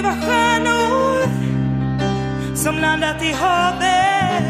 vi 0.00 0.06
var 0.06 0.16
stjärnor 0.16 1.28
som 2.56 2.78
landat 2.78 3.22
i 3.22 3.32
havet 3.32 4.44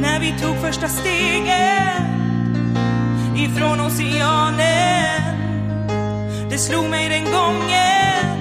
när 0.00 0.20
vi 0.20 0.34
tog 0.42 0.56
första 0.56 0.88
stegen 0.88 2.02
ifrån 3.36 3.80
oceanen. 3.80 5.36
Det 6.50 6.58
slog 6.58 6.90
mig 6.90 7.08
den 7.08 7.24
gången 7.24 8.38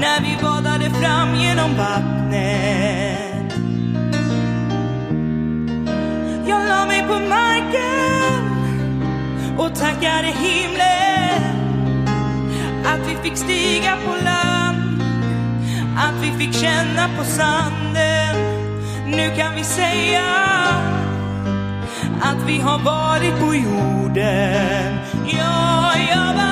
när 0.00 0.20
vi 0.20 0.38
badade 0.42 0.90
fram 0.90 1.34
genom 1.34 1.76
vattnet. 1.76 3.52
Jag 6.46 6.68
la 6.68 6.86
mig 6.86 7.02
på 7.08 7.18
marken 7.28 8.42
och 9.58 9.74
tackade 9.74 10.26
himlen 10.26 11.58
att 12.84 13.00
vi 13.08 13.16
fick 13.22 13.36
stiga 13.36 13.96
på 14.06 14.24
land, 14.24 14.47
att 15.98 16.14
vi 16.22 16.30
fick 16.38 16.54
känna 16.54 17.08
på 17.18 17.24
sanden. 17.24 18.36
Nu 19.06 19.36
kan 19.36 19.54
vi 19.54 19.64
säga 19.64 20.24
att 22.20 22.36
vi 22.46 22.60
har 22.60 22.78
varit 22.78 23.40
på 23.40 23.54
jorden. 23.54 24.98
Ja, 25.26 25.92
jag 26.10 26.34
var 26.34 26.47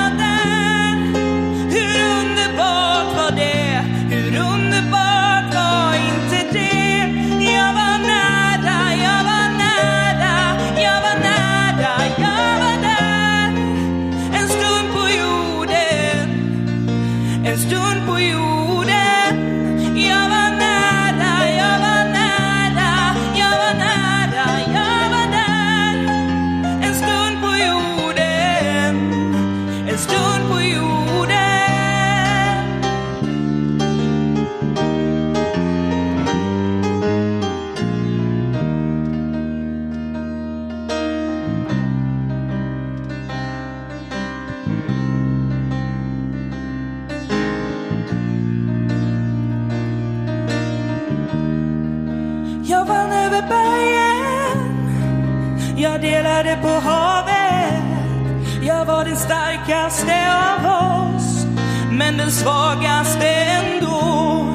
starkaste 59.26 60.16
av 60.50 60.66
oss 60.66 61.46
Men 61.90 62.16
den 62.16 62.30
svagaste 62.30 63.28
ändå. 63.28 64.46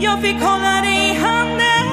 Jag 0.00 0.22
fick 0.22 0.42
hålla 0.42 0.80
dig 0.80 1.10
i 1.10 1.14
handen 1.14 1.88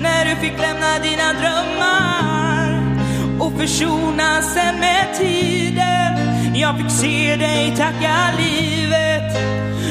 När 0.00 0.24
du 0.24 0.36
fick 0.36 0.58
lämna 0.58 0.98
dina 0.98 1.32
drömmar 1.40 2.96
Och 3.40 3.52
försona 3.60 4.42
sen 4.42 4.80
med 4.80 5.06
tiden. 5.18 6.12
Jag 6.54 6.76
fick 6.78 6.90
se 6.90 7.36
dig 7.36 7.76
tacka 7.76 8.16
livet. 8.38 9.32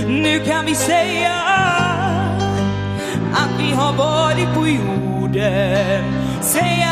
Nu 0.08 0.40
kan 0.40 0.66
vi 0.66 0.76
säga 0.76 1.34
att 3.34 3.60
vi 3.60 3.72
har 3.72 3.94
varit 3.94 4.54
på 4.56 4.68
jorden. 4.68 6.04
Säga 6.42 6.91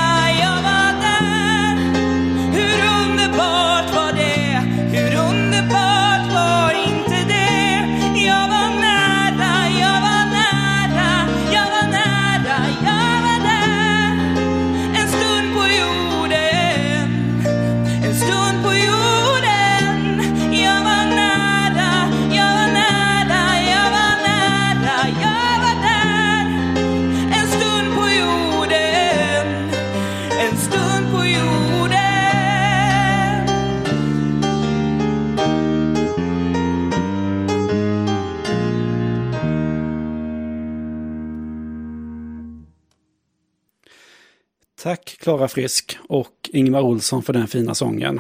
Klara 45.20 45.48
Frisk 45.48 45.98
och 46.08 46.50
Ingmar 46.54 46.82
Olsson 46.82 47.24
för 47.24 47.34
den 47.34 47.48
fina 47.48 47.76
sången. 47.76 48.20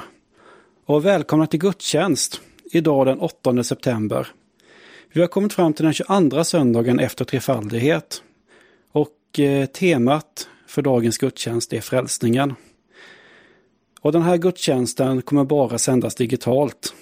Och 0.86 1.06
välkomna 1.06 1.48
till 1.48 1.60
gudstjänst 1.60 2.42
idag 2.72 3.06
den 3.08 3.20
8 3.20 3.64
september. 3.64 4.28
Vi 5.14 5.22
har 5.22 5.28
kommit 5.28 5.54
fram 5.54 5.74
till 5.74 5.86
den 5.86 5.94
22 5.94 6.44
söndagen 6.44 7.00
efter 7.00 7.26
trefaldighet. 7.26 8.24
Och 8.92 9.40
eh, 9.40 9.66
temat 9.66 10.50
för 10.68 10.82
dagens 10.82 11.18
gudstjänst 11.18 11.74
är 11.74 11.82
frälsningen. 11.82 12.54
Och 14.02 14.12
den 14.12 14.22
här 14.22 14.38
gudstjänsten 14.38 15.22
kommer 15.22 15.44
bara 15.44 15.78
sändas 15.78 16.16
digitalt. 16.16 16.94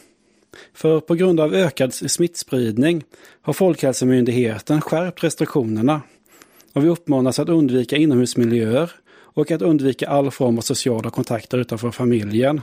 För 0.73 0.99
på 0.99 1.15
grund 1.15 1.39
av 1.39 1.53
ökad 1.53 1.93
smittspridning 1.93 3.03
har 3.41 3.53
Folkhälsomyndigheten 3.53 4.81
skärpt 4.81 5.23
restriktionerna. 5.23 6.01
Och 6.73 6.83
vi 6.83 6.87
uppmanas 6.87 7.39
att 7.39 7.49
undvika 7.49 7.97
inomhusmiljöer 7.97 8.91
och 9.37 9.51
att 9.51 9.61
undvika 9.61 10.07
all 10.07 10.31
form 10.31 10.57
av 10.57 10.61
sociala 10.61 11.09
kontakter 11.09 11.57
utanför 11.57 11.91
familjen 11.91 12.61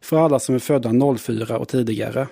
för 0.00 0.18
alla 0.18 0.38
som 0.38 0.54
är 0.54 0.58
födda 0.58 1.16
04 1.18 1.58
och 1.58 1.68
tidigare. 1.68 2.26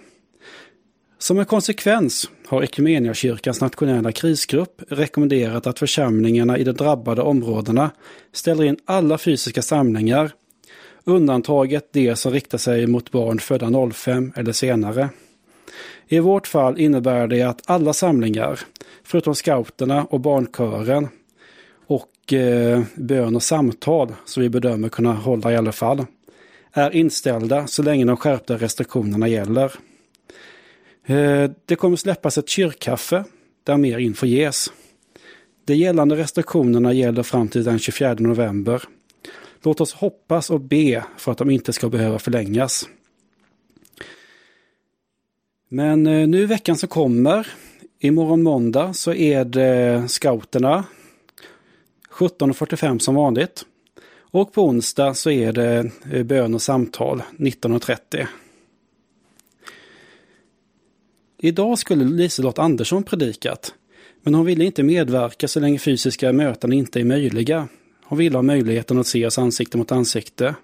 Som 1.18 1.38
en 1.38 1.44
konsekvens 1.44 2.30
har 2.46 2.62
Equmeniakyrkans 2.62 3.60
nationella 3.60 4.12
krisgrupp 4.12 4.82
rekommenderat 4.88 5.66
att 5.66 5.78
församlingarna 5.78 6.58
i 6.58 6.64
de 6.64 6.72
drabbade 6.72 7.22
områdena 7.22 7.90
ställer 8.32 8.64
in 8.64 8.76
alla 8.84 9.18
fysiska 9.18 9.62
samlingar, 9.62 10.32
undantaget 11.04 11.92
de 11.92 12.16
som 12.16 12.32
riktar 12.32 12.58
sig 12.58 12.86
mot 12.86 13.10
barn 13.10 13.38
födda 13.38 13.90
05 13.92 14.32
eller 14.36 14.52
senare. 14.52 15.08
I 16.08 16.18
vårt 16.18 16.46
fall 16.46 16.80
innebär 16.80 17.26
det 17.26 17.42
att 17.42 17.70
alla 17.70 17.92
samlingar, 17.92 18.60
förutom 19.04 19.34
scouterna 19.34 20.04
och 20.04 20.20
barnkören, 20.20 21.08
och 22.30 22.34
eh, 22.34 22.82
bön 22.94 23.36
och 23.36 23.42
samtal, 23.42 24.14
som 24.24 24.42
vi 24.42 24.48
bedömer 24.48 24.88
kunna 24.88 25.12
hålla 25.12 25.52
i 25.52 25.56
alla 25.56 25.72
fall, 25.72 26.06
är 26.72 26.90
inställda 26.90 27.66
så 27.66 27.82
länge 27.82 28.04
de 28.04 28.16
skärpta 28.16 28.56
restriktionerna 28.56 29.28
gäller. 29.28 29.72
Eh, 31.06 31.50
det 31.64 31.76
kommer 31.76 31.96
släppas 31.96 32.38
ett 32.38 32.48
kyrkkaffe 32.48 33.24
där 33.64 33.76
mer 33.76 33.98
info 33.98 34.26
ges. 34.26 34.72
De 35.64 35.74
gällande 35.74 36.16
restriktionerna 36.16 36.92
gäller 36.92 37.22
fram 37.22 37.48
till 37.48 37.64
den 37.64 37.78
24 37.78 38.14
november. 38.14 38.82
Låt 39.62 39.80
oss 39.80 39.92
hoppas 39.92 40.50
och 40.50 40.60
be 40.60 41.04
för 41.16 41.32
att 41.32 41.38
de 41.38 41.50
inte 41.50 41.72
ska 41.72 41.88
behöva 41.88 42.18
förlängas. 42.18 42.88
Men 45.68 46.06
eh, 46.06 46.26
nu 46.28 46.42
nu 46.42 46.46
veckan 46.46 46.76
som 46.76 46.88
kommer, 46.88 47.46
imorgon 47.98 48.42
måndag, 48.42 48.94
så 48.94 49.12
är 49.12 49.44
det 49.44 50.08
scouterna 50.08 50.84
17.45 52.20 52.98
som 52.98 53.14
vanligt. 53.14 53.64
Och 54.32 54.52
på 54.52 54.64
onsdag 54.64 55.14
så 55.14 55.30
är 55.30 55.52
det 55.52 55.90
eh, 56.12 56.22
bön 56.22 56.54
och 56.54 56.62
samtal 56.62 57.22
19.30. 57.36 58.26
Idag 61.38 61.78
skulle 61.78 62.04
Liselott 62.04 62.58
Andersson 62.58 63.02
predikat, 63.02 63.74
men 64.22 64.34
hon 64.34 64.46
ville 64.46 64.64
inte 64.64 64.82
medverka 64.82 65.48
så 65.48 65.60
länge 65.60 65.78
fysiska 65.78 66.32
möten 66.32 66.72
inte 66.72 67.00
är 67.00 67.04
möjliga. 67.04 67.68
Hon 68.04 68.18
ville 68.18 68.38
ha 68.38 68.42
möjligheten 68.42 68.98
att 68.98 69.06
se 69.06 69.26
oss 69.26 69.38
ansikte 69.38 69.78
mot 69.78 69.92
ansikte. 69.92 70.54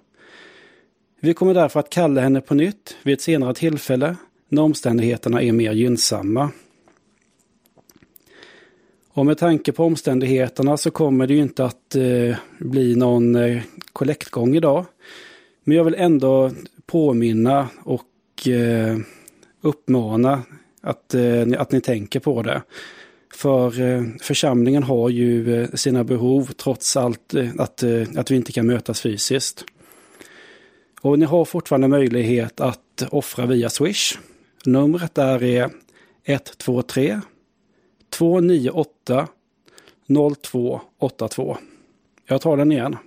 Vi 1.19 1.33
kommer 1.33 1.53
därför 1.53 1.79
att 1.79 1.89
kalla 1.89 2.21
henne 2.21 2.41
på 2.41 2.55
nytt 2.55 2.97
vid 3.03 3.13
ett 3.13 3.21
senare 3.21 3.53
tillfälle 3.53 4.15
när 4.49 4.61
omständigheterna 4.61 5.41
är 5.41 5.51
mer 5.51 5.71
gynnsamma. 5.71 6.51
Och 9.17 9.25
med 9.25 9.37
tanke 9.37 9.71
på 9.71 9.83
omständigheterna 9.83 10.77
så 10.77 10.91
kommer 10.91 11.27
det 11.27 11.33
ju 11.33 11.41
inte 11.41 11.65
att 11.65 11.95
eh, 11.95 12.35
bli 12.59 12.95
någon 12.95 13.35
eh, 13.35 13.61
kollektgång 13.93 14.55
idag. 14.55 14.85
Men 15.63 15.77
jag 15.77 15.83
vill 15.83 15.95
ändå 15.95 16.51
påminna 16.85 17.67
och 17.83 18.47
eh, 18.47 18.97
uppmana 19.61 20.41
att, 20.81 21.13
eh, 21.13 21.45
att 21.57 21.71
ni 21.71 21.81
tänker 21.81 22.19
på 22.19 22.41
det. 22.41 22.61
För 23.33 23.81
eh, 23.81 24.03
församlingen 24.21 24.83
har 24.83 25.09
ju 25.09 25.61
eh, 25.61 25.69
sina 25.69 26.03
behov 26.03 26.45
trots 26.45 26.97
allt 26.97 27.33
eh, 27.33 27.49
att, 27.57 27.83
eh, 27.83 28.03
att 28.15 28.31
vi 28.31 28.35
inte 28.35 28.51
kan 28.51 28.67
mötas 28.67 29.01
fysiskt. 29.01 29.65
Och 31.01 31.19
ni 31.19 31.25
har 31.25 31.45
fortfarande 31.45 31.87
möjlighet 31.87 32.61
att 32.61 33.03
offra 33.09 33.45
via 33.45 33.69
Swish. 33.69 34.17
Numret 34.65 35.15
där 35.15 35.43
är 35.43 35.69
123 36.25 37.21
298 38.17 39.27
0282. 40.07 41.57
Jag 42.27 42.41
tar 42.41 42.57
den 42.57 42.71
igen. 42.71 42.97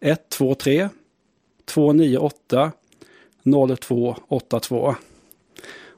123 0.00 0.88
298 1.64 2.72
0282. 3.44 4.94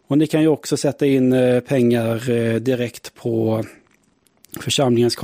Och 0.07 0.19
ni 0.19 0.27
kan 0.27 0.43
ju 0.43 0.49
också 0.49 0.77
sätta 0.77 1.07
in 1.07 1.33
eh, 1.33 1.61
pengar 1.61 2.31
eh, 2.31 2.55
direkt 2.55 3.15
på 3.15 3.65
församlingens 4.61 5.17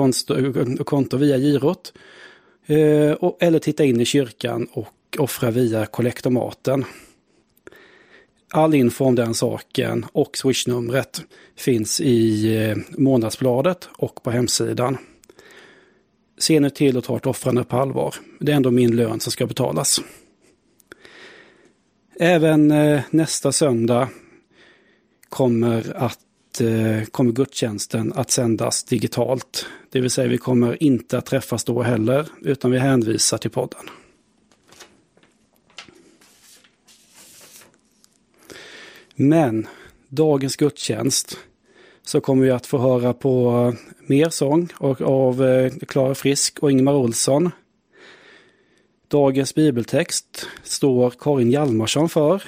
konto 0.85 1.17
via 1.17 1.39
girot. 1.39 1.93
Eh, 2.67 3.17
eller 3.41 3.59
titta 3.59 3.85
in 3.85 4.01
i 4.01 4.05
kyrkan 4.05 4.69
och 4.73 4.95
offra 5.19 5.51
via 5.51 5.87
kollektomaten. 5.87 6.85
All 8.51 8.75
info 8.75 9.05
om 9.05 9.15
den 9.15 9.35
saken 9.35 10.07
och 10.13 10.37
swishnumret 10.37 11.23
finns 11.57 12.01
i 12.01 12.55
eh, 12.57 12.77
månadsbladet 12.99 13.89
och 13.93 14.23
på 14.23 14.31
hemsidan. 14.31 14.99
Se 16.39 16.61
nu 16.61 16.71
till 16.71 16.99
att 16.99 17.05
ta 17.05 17.17
ett 17.17 17.27
offrande 17.27 17.65
på 17.65 17.77
allvar. 17.77 18.15
Det 18.41 18.53
är 18.53 18.57
ändå 18.57 18.71
min 18.71 18.97
lön 18.97 19.21
som 19.21 19.33
ska 19.33 19.47
betalas. 19.47 20.01
Även 22.21 22.71
eh, 22.71 23.01
nästa 23.11 23.53
söndag 23.53 24.09
kommer, 25.29 25.97
att, 25.97 26.61
eh, 26.61 27.05
kommer 27.11 27.33
gudstjänsten 27.33 28.13
att 28.13 28.31
sändas 28.31 28.85
digitalt. 28.85 29.67
Det 29.91 30.01
vill 30.01 30.11
säga 30.11 30.29
vi 30.29 30.39
kommer 30.39 30.83
inte 30.83 31.19
att 31.19 31.27
träffas 31.27 31.65
då 31.65 31.83
heller, 31.83 32.27
utan 32.43 32.71
vi 32.71 32.79
hänvisar 32.79 33.39
till 33.39 33.51
podden. 33.51 33.91
Men 39.19 39.67
dagens 40.09 40.57
gudstjänst 40.57 41.39
så 42.03 42.21
kommer 42.21 42.45
vi 42.45 42.51
att 42.51 42.67
få 42.67 42.79
höra 42.79 43.13
på 43.13 43.51
eh, 43.51 43.81
mer 44.07 44.29
sång 44.29 44.69
och 44.79 45.01
av 45.01 45.45
eh, 45.45 45.73
Klara 45.73 46.15
Frisk 46.15 46.59
och 46.59 46.71
Ingmar 46.71 46.95
Olsson. 46.95 47.51
Dagens 49.09 49.55
bibeltext 49.55 50.47
står 50.63 51.11
Karin 51.11 51.51
Hjalmarsson 51.51 52.09
för. 52.09 52.43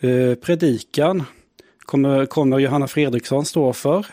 Eh, 0.00 0.34
predikan 0.34 1.22
kommer, 1.78 2.26
kommer 2.26 2.58
Johanna 2.58 2.88
Fredriksson 2.88 3.44
stå 3.44 3.72
för. 3.72 4.06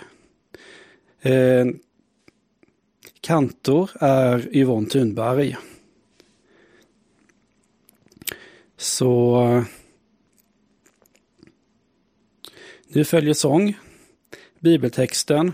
Kantor 3.21 3.89
är 4.00 4.56
Yvonne 4.56 4.89
Thunberg. 4.89 5.57
Så 8.77 9.63
nu 12.87 13.03
följer 13.03 13.33
sång, 13.33 13.77
bibeltexten 14.59 15.53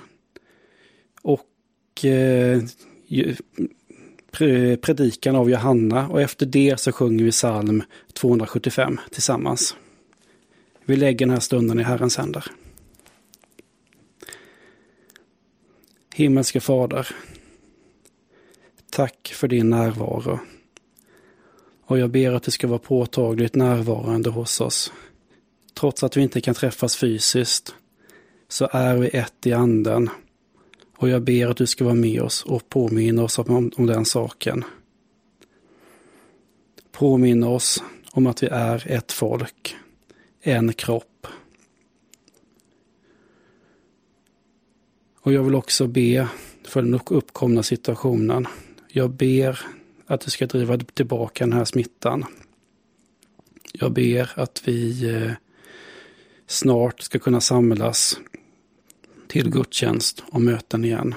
och 1.21 2.05
eh, 2.05 2.61
predikan 4.81 5.35
av 5.35 5.49
Johanna 5.49 6.07
och 6.07 6.21
efter 6.21 6.45
det 6.45 6.79
så 6.79 6.91
sjunger 6.91 7.23
vi 7.23 7.31
psalm 7.31 7.83
275 8.13 8.99
tillsammans. 9.11 9.75
Vi 10.85 10.95
lägger 10.95 11.25
den 11.25 11.33
här 11.33 11.39
stunden 11.39 11.79
i 11.79 11.83
Herrens 11.83 12.17
händer. 12.17 12.45
Himmelske 16.15 16.59
Fader, 16.59 17.07
tack 18.89 19.33
för 19.35 19.47
din 19.47 19.69
närvaro. 19.69 20.39
Och 21.85 21.99
jag 21.99 22.09
ber 22.09 22.31
att 22.31 22.43
du 22.43 22.51
ska 22.51 22.67
vara 22.67 22.79
påtagligt 22.79 23.55
närvarande 23.55 24.29
hos 24.29 24.61
oss. 24.61 24.91
Trots 25.73 26.03
att 26.03 26.17
vi 26.17 26.21
inte 26.21 26.41
kan 26.41 26.55
träffas 26.55 26.95
fysiskt 26.95 27.75
så 28.47 28.69
är 28.71 28.97
vi 28.97 29.07
ett 29.07 29.47
i 29.47 29.53
anden. 29.53 30.09
Och 30.97 31.09
jag 31.09 31.21
ber 31.21 31.47
att 31.47 31.57
du 31.57 31.67
ska 31.67 31.83
vara 31.83 31.95
med 31.95 32.21
oss 32.21 32.43
och 32.43 32.69
påminna 32.69 33.23
oss 33.23 33.39
om, 33.39 33.71
om 33.77 33.85
den 33.85 34.05
saken. 34.05 34.63
Påminna 36.91 37.49
oss 37.49 37.83
om 38.11 38.27
att 38.27 38.43
vi 38.43 38.47
är 38.47 38.91
ett 38.91 39.11
folk 39.11 39.75
en 40.43 40.73
kropp. 40.73 41.27
Och 45.19 45.33
jag 45.33 45.43
vill 45.43 45.55
också 45.55 45.87
be 45.87 46.27
för 46.63 46.81
den 46.81 46.99
uppkomna 47.05 47.63
situationen. 47.63 48.47
Jag 48.87 49.09
ber 49.09 49.59
att 50.05 50.21
du 50.21 50.31
ska 50.31 50.45
driva 50.45 50.77
tillbaka 50.77 51.43
den 51.45 51.53
här 51.53 51.65
smittan. 51.65 52.25
Jag 53.73 53.91
ber 53.91 54.31
att 54.35 54.61
vi 54.65 55.09
eh, 55.09 55.31
snart 56.53 57.01
ska 57.01 57.19
kunna 57.19 57.41
samlas 57.41 58.19
till 59.27 59.49
gudstjänst 59.49 60.23
och 60.31 60.41
möten 60.41 60.85
igen. 60.85 61.15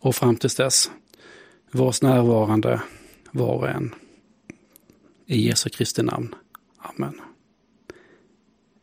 Och 0.00 0.14
fram 0.14 0.36
tills 0.36 0.54
dess, 0.54 0.90
var 1.70 2.04
närvarande 2.04 2.82
var 3.30 3.54
och 3.54 3.68
en. 3.68 3.94
I 5.26 5.46
Jesu 5.46 5.70
Kristi 5.70 6.02
namn. 6.02 6.34
Amen. 6.78 7.20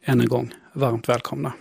Än 0.02 0.22
en 0.22 0.28
gång, 0.28 0.54
varmt 0.74 1.10
välkomna. 1.10 1.54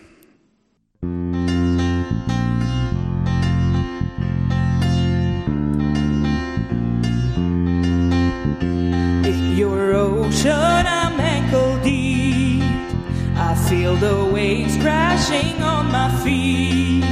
Crashing 15.25 15.63
on 15.63 15.91
my 15.91 16.11
feet. 16.23 17.05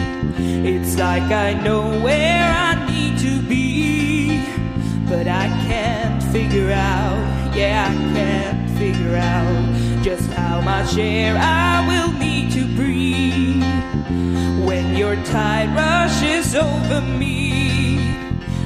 It's 0.64 0.97
like 0.99 1.23
I 1.23 1.54
know 1.54 1.83
where 2.00 2.52
I 2.52 2.87
need 2.90 3.19
to 3.21 3.40
be, 3.42 4.45
but 5.09 5.26
I 5.26 5.49
can't 5.66 6.23
figure 6.25 6.71
out, 6.71 7.57
yeah, 7.57 7.88
I 7.90 7.95
can't 8.14 8.71
figure 8.78 9.16
out 9.16 10.02
just 10.02 10.31
how 10.33 10.61
much 10.61 10.97
air 10.97 11.37
I 11.38 11.87
will 11.87 12.12
need 12.19 12.52
to 12.52 12.64
breathe 12.76 13.62
when 14.66 14.97
your 14.97 15.16
tide 15.25 15.75
rushes 15.75 16.54
over 16.54 17.00
me. 17.00 18.14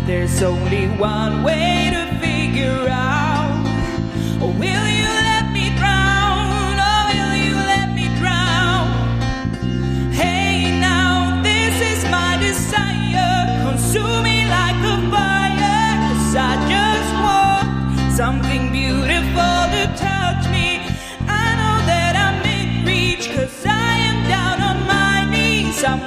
There's 0.07 0.43
only 0.43 0.87
one 0.99 1.43
way 1.43 1.91
to 1.93 2.19
figure 2.21 2.89
out. 2.89 3.65
Will 4.41 4.89
you 4.89 5.26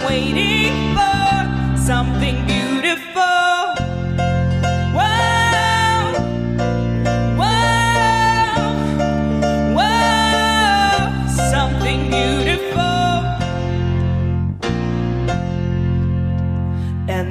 waiting 0.09 0.95
for 0.95 1.77
something 1.77 2.35
beautiful. 2.47 2.59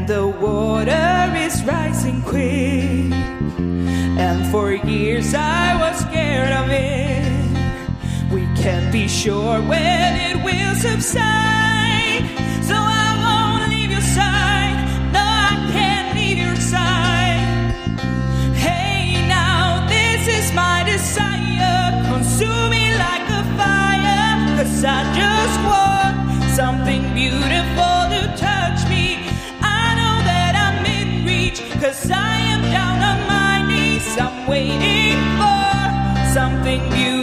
The 0.09 0.27
water 0.27 1.35
is 1.37 1.63
rising 1.65 2.23
quick. 2.23 3.13
And 4.25 4.51
for 4.51 4.73
years 4.73 5.35
I 5.35 5.77
was 5.79 5.99
scared 5.99 6.51
of 6.51 6.71
it. 6.71 8.33
We 8.33 8.47
can't 8.57 8.91
be 8.91 9.07
sure 9.07 9.61
when 9.61 10.11
it 10.31 10.43
will 10.43 10.75
subside. 10.77 11.78
I 24.85 25.03
just 25.13 25.59
want 25.67 26.55
something 26.55 27.03
beautiful 27.13 27.99
to 28.15 28.21
touch 28.37 28.89
me. 28.89 29.27
I 29.61 29.95
know 29.99 30.17
that 30.31 30.55
I'm 30.55 30.87
in 30.87 31.27
reach. 31.27 31.61
Cause 31.81 32.11
I 32.11 32.37
am 32.55 32.63
down 32.71 32.99
on 33.03 33.19
my 33.27 33.67
knees. 33.69 34.07
I'm 34.19 34.47
waiting 34.47 35.19
for 35.39 36.33
something 36.33 36.81
beautiful. 36.91 37.18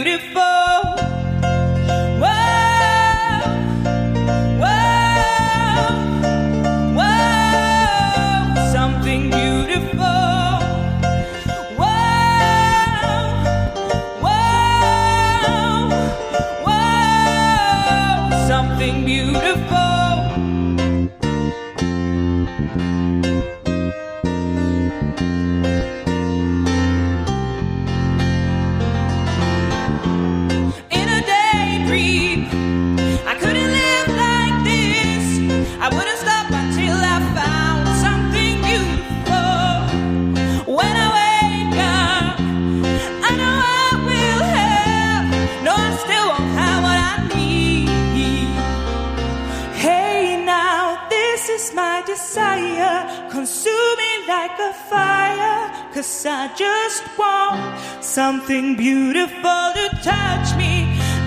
Desire, 52.16 53.28
consuming 53.30 54.20
like 54.26 54.58
a 54.58 54.72
fire. 54.90 55.70
Cause 55.92 56.26
I 56.26 56.48
just 56.54 57.04
want 57.18 57.60
something 58.02 58.76
beautiful 58.76 59.62
to 59.78 59.86
touch 60.02 60.48
me. 60.56 60.72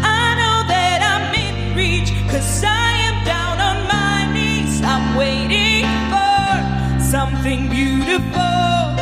I 0.01 0.25
know 0.39 0.57
that 0.73 0.99
I'm 1.11 1.25
in 1.45 1.77
reach, 1.77 2.09
cause 2.31 2.63
I 2.63 2.89
am 3.07 3.17
down 3.23 3.57
on 3.69 3.77
my 3.95 4.17
knees. 4.33 4.81
I'm 4.81 5.15
waiting 5.15 5.85
for 6.11 7.01
something 7.13 7.69
beautiful. 7.69 8.98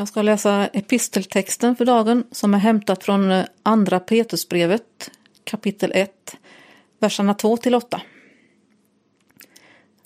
Jag 0.00 0.08
ska 0.08 0.22
läsa 0.22 0.66
episteltexten 0.66 1.76
för 1.76 1.84
dagen 1.84 2.24
som 2.32 2.54
är 2.54 2.58
hämtat 2.58 3.04
från 3.04 3.30
eh, 3.30 3.44
Andra 3.62 4.00
Petrusbrevet 4.00 5.10
kapitel 5.44 5.92
1, 5.94 6.36
verserna 6.98 7.34
2 7.34 7.56
till 7.56 7.74
8. 7.74 8.00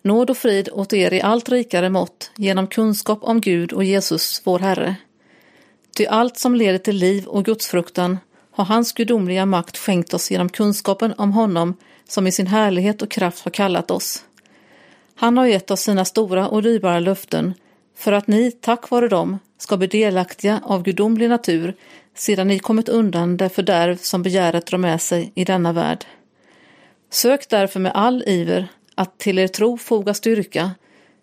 Nåd 0.02 0.30
och 0.30 0.36
frid 0.36 0.68
åt 0.72 0.92
er 0.92 1.12
i 1.12 1.22
allt 1.22 1.48
rikare 1.48 1.90
mått 1.90 2.30
genom 2.36 2.66
kunskap 2.66 3.18
om 3.22 3.40
Gud 3.40 3.72
och 3.72 3.84
Jesus, 3.84 4.42
vår 4.44 4.58
Herre. 4.58 4.96
Ty 5.96 6.06
allt 6.06 6.38
som 6.38 6.54
leder 6.54 6.78
till 6.78 6.96
liv 6.96 7.26
och 7.26 7.44
gudsfruktan 7.44 8.18
har 8.50 8.64
hans 8.64 8.92
gudomliga 8.92 9.46
makt 9.46 9.76
skänkt 9.76 10.14
oss 10.14 10.30
genom 10.30 10.48
kunskapen 10.48 11.14
om 11.18 11.32
honom 11.32 11.76
som 12.08 12.26
i 12.26 12.32
sin 12.32 12.46
härlighet 12.46 13.02
och 13.02 13.10
kraft 13.10 13.44
har 13.44 13.50
kallat 13.50 13.90
oss. 13.90 14.24
Han 15.14 15.36
har 15.36 15.46
gett 15.46 15.70
oss 15.70 15.80
sina 15.80 16.04
stora 16.04 16.48
och 16.48 16.62
dyrbara 16.62 17.00
löften 17.00 17.54
för 17.94 18.12
att 18.12 18.26
ni, 18.26 18.50
tack 18.50 18.90
vare 18.90 19.08
dem, 19.08 19.38
ska 19.58 19.76
bli 19.76 19.86
delaktiga 19.86 20.60
av 20.64 20.82
gudomlig 20.82 21.28
natur 21.28 21.74
sedan 22.14 22.48
ni 22.48 22.58
kommit 22.58 22.88
undan 22.88 23.36
det 23.36 23.48
fördärv 23.48 23.96
som 23.96 24.22
begäret 24.22 24.66
drar 24.66 24.78
med 24.78 25.00
sig 25.00 25.32
i 25.34 25.44
denna 25.44 25.72
värld. 25.72 26.04
Sök 27.10 27.48
därför 27.48 27.80
med 27.80 27.92
all 27.94 28.22
iver 28.26 28.68
att 28.94 29.18
till 29.18 29.38
er 29.38 29.48
tro 29.48 29.76
foga 29.76 30.14
styrka, 30.14 30.70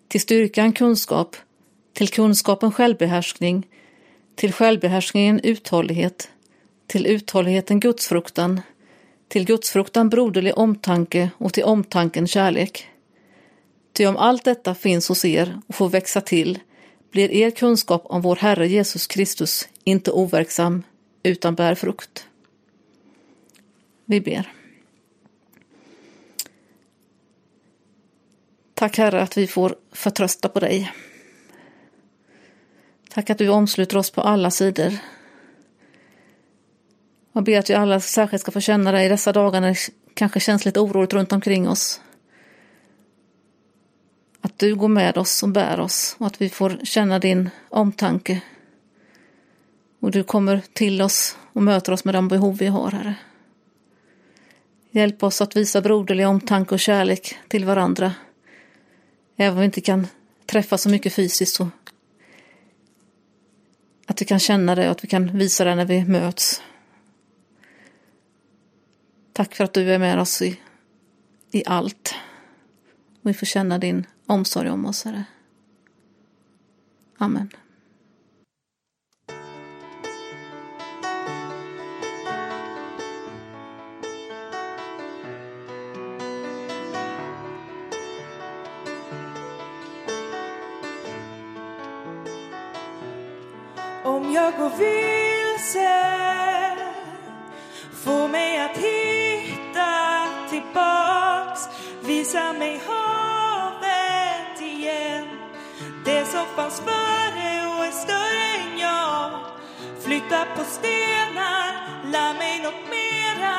till 0.08 0.20
styrkan 0.20 0.72
kunskap, 0.72 1.36
till 1.92 2.08
kunskapen 2.08 2.72
självbehärskning, 2.72 3.66
till 4.34 4.52
självbehärskningen 4.52 5.40
uthållighet, 5.42 6.28
till 6.86 7.06
uthålligheten 7.06 7.80
gudsfruktan, 7.80 8.60
till 9.28 9.44
gudsfruktan 9.44 10.08
broderlig 10.08 10.58
omtanke 10.58 11.30
och 11.38 11.52
till 11.52 11.64
omtanken 11.64 12.26
kärlek. 12.26 12.88
Ty 13.92 14.06
om 14.06 14.16
allt 14.16 14.44
detta 14.44 14.74
finns 14.74 15.08
hos 15.08 15.24
er 15.24 15.60
och 15.66 15.74
får 15.74 15.88
växa 15.88 16.20
till 16.20 16.58
blir 17.10 17.30
er 17.30 17.50
kunskap 17.50 18.02
om 18.04 18.22
vår 18.22 18.36
Herre 18.36 18.68
Jesus 18.68 19.06
Kristus 19.06 19.68
inte 19.84 20.10
overksam 20.10 20.82
utan 21.22 21.54
bär 21.54 21.74
frukt. 21.74 22.26
Vi 24.04 24.20
ber. 24.20 24.52
Tack 28.74 28.98
Herre 28.98 29.22
att 29.22 29.36
vi 29.36 29.46
får 29.46 29.76
förtrösta 29.92 30.48
på 30.48 30.60
dig. 30.60 30.92
Tack 33.10 33.30
att 33.30 33.38
du 33.38 33.48
omsluter 33.48 33.96
oss 33.96 34.10
på 34.10 34.20
alla 34.20 34.50
sidor. 34.50 34.92
Jag 37.32 37.44
ber 37.44 37.58
att 37.58 37.70
vi 37.70 37.74
alla 37.74 38.00
särskilt 38.00 38.40
ska 38.40 38.52
få 38.52 38.60
känna 38.60 38.92
dig 38.92 39.06
i 39.06 39.08
dessa 39.08 39.32
dagar 39.32 39.60
när 39.60 39.68
det 39.68 39.78
kanske 40.14 40.40
känns 40.40 40.64
lite 40.64 40.80
oroligt 40.80 41.12
runt 41.12 41.32
omkring 41.32 41.68
oss. 41.68 42.00
Att 44.44 44.58
du 44.58 44.74
går 44.74 44.88
med 44.88 45.18
oss 45.18 45.42
och 45.42 45.48
bär 45.48 45.80
oss 45.80 46.16
och 46.18 46.26
att 46.26 46.40
vi 46.40 46.48
får 46.48 46.78
känna 46.84 47.18
din 47.18 47.50
omtanke. 47.68 48.40
Och 50.00 50.10
du 50.10 50.24
kommer 50.24 50.62
till 50.72 51.02
oss 51.02 51.38
och 51.52 51.62
möter 51.62 51.92
oss 51.92 52.04
med 52.04 52.14
de 52.14 52.28
behov 52.28 52.56
vi 52.56 52.66
har, 52.66 52.90
Herre. 52.90 53.14
Hjälp 54.90 55.22
oss 55.22 55.40
att 55.40 55.56
visa 55.56 55.80
broderlig 55.80 56.26
omtanke 56.26 56.74
och 56.74 56.80
kärlek 56.80 57.38
till 57.48 57.64
varandra. 57.64 58.12
Även 59.36 59.52
om 59.52 59.58
vi 59.58 59.64
inte 59.64 59.80
kan 59.80 60.06
träffa 60.46 60.78
så 60.78 60.88
mycket 60.88 61.14
fysiskt 61.14 61.54
så 61.54 61.68
att 64.06 64.20
vi 64.20 64.24
kan 64.24 64.38
känna 64.38 64.74
det 64.74 64.84
och 64.84 64.90
att 64.90 65.04
vi 65.04 65.08
kan 65.08 65.38
visa 65.38 65.64
det 65.64 65.74
när 65.74 65.84
vi 65.84 66.04
möts. 66.04 66.62
Tack 69.32 69.54
för 69.54 69.64
att 69.64 69.72
du 69.72 69.94
är 69.94 69.98
med 69.98 70.20
oss 70.20 70.42
i, 70.42 70.60
i 71.50 71.62
allt. 71.66 72.14
Och 73.22 73.30
vi 73.30 73.34
får 73.34 73.46
känna 73.46 73.78
din 73.78 74.06
omsorg 74.32 74.70
om 74.70 74.86
oss, 74.86 75.04
Herre. 75.04 75.24
Amen. 77.18 77.50
Om 94.04 94.32
jag 94.32 94.56
går 94.56 94.70
vilse 94.78 96.12
Få 97.92 98.28
mig 98.28 98.58
att 98.58 98.76
hitta 98.76 99.88
tillbaks 100.50 101.60
Visa 102.02 102.52
mig 102.52 102.82
hopp 102.86 103.41
som 106.42 106.56
fanns 106.56 106.80
före 106.80 107.50
och 107.76 107.84
är 107.84 107.90
större 107.90 108.44
än 108.62 108.78
jag. 108.78 109.30
Flytta 110.04 110.44
på 110.56 110.64
stenar, 110.64 111.70
lär 112.12 112.34
mig 112.34 112.62
något 112.62 112.84
mera. 112.90 113.56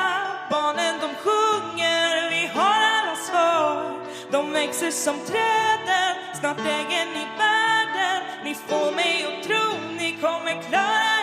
Barnen 0.50 0.94
de 1.00 1.08
sjunger, 1.24 2.30
vi 2.30 2.46
har 2.46 2.80
alla 2.96 3.16
svar. 3.16 4.00
De 4.30 4.52
växer 4.52 4.90
som 4.90 5.14
träden, 5.14 6.14
snart 6.40 6.58
äger 6.58 7.06
ni 7.06 7.26
världen. 7.38 8.22
Ni 8.44 8.54
får 8.54 8.94
mig 8.96 9.26
att 9.28 9.44
tro 9.46 9.66
ni 9.98 10.18
kommer 10.20 10.62
klara 10.62 11.13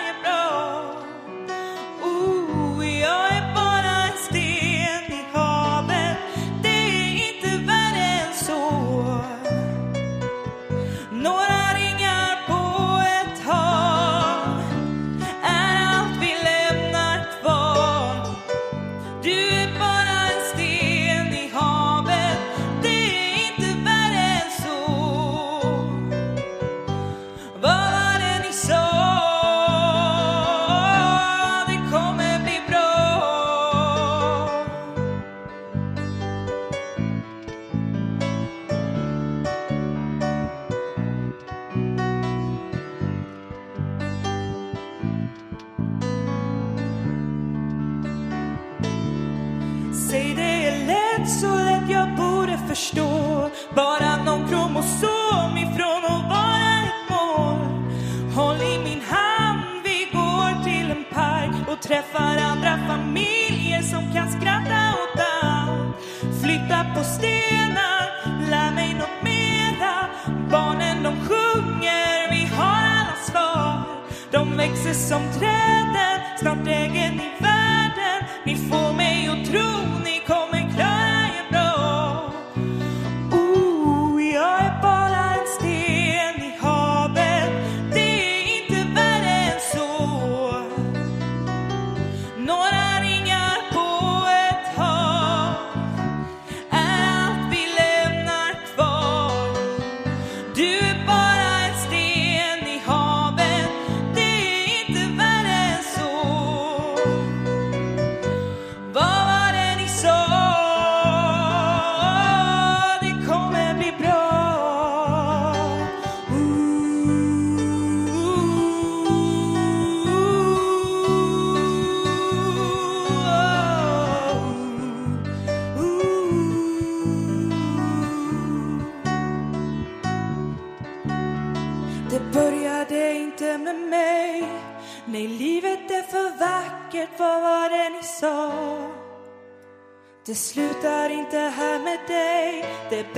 som 74.94 75.22
träden, 75.40 76.38
snart 76.40 76.68
äger 76.68 77.12
ni 77.12 77.32
världen. 77.40 77.51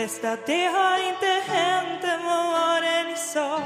bästa 0.03 0.37
det 0.45 0.65
har 0.65 0.97
inte 1.09 1.31
hänt 1.53 2.03
än 2.03 2.25
vad 2.25 2.83
det 2.83 3.03
ni 3.03 3.15
sa. 3.15 3.59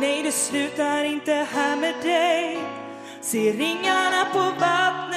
Nej, 0.00 0.22
det 0.22 0.32
slutar 0.32 1.04
inte 1.04 1.32
här 1.32 1.76
med 1.76 1.94
dig. 2.02 2.58
Se 3.20 3.52
ringarna 3.52 4.24
på 4.32 4.38
vattnet 4.38 5.15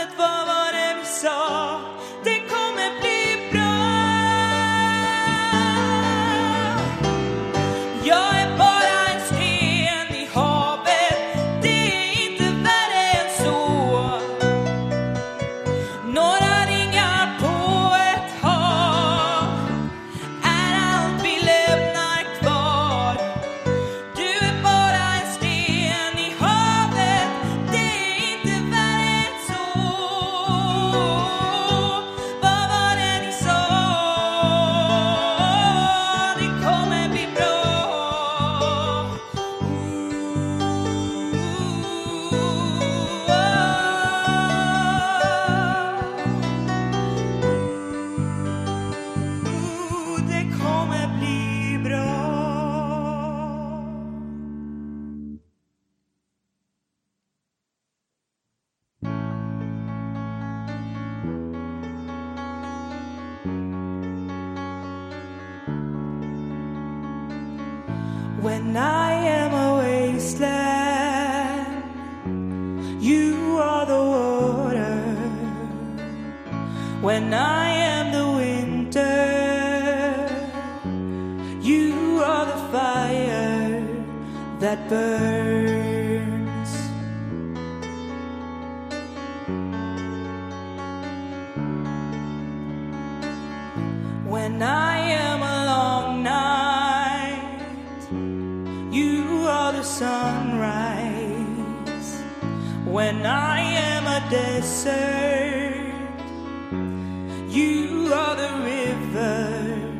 You 107.49 108.13
are 108.13 108.35
the 108.35 108.51
river 108.63 109.91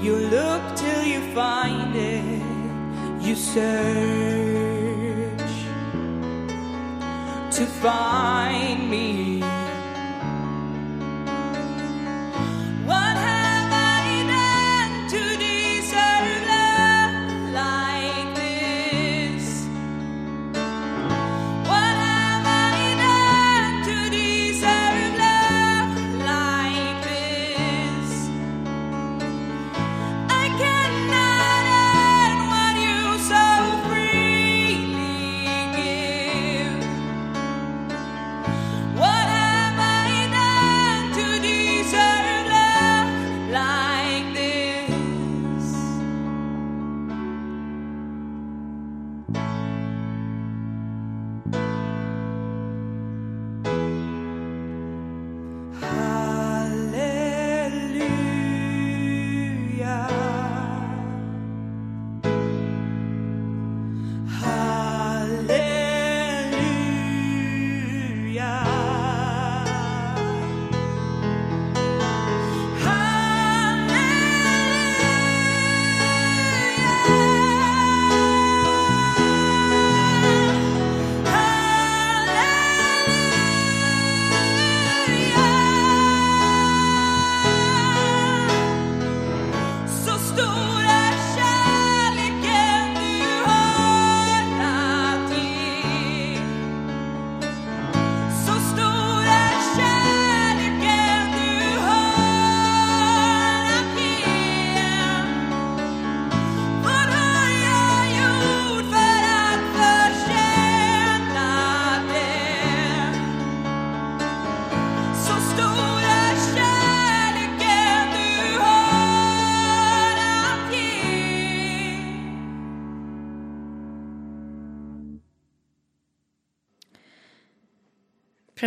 You 0.04 0.14
look 0.36 0.62
till 0.76 1.02
you 1.12 1.20
find 1.34 1.96
it. 1.96 2.42
You 3.26 3.34
search 3.36 3.64
to 7.56 7.64
find 7.84 8.90
me. 8.90 9.37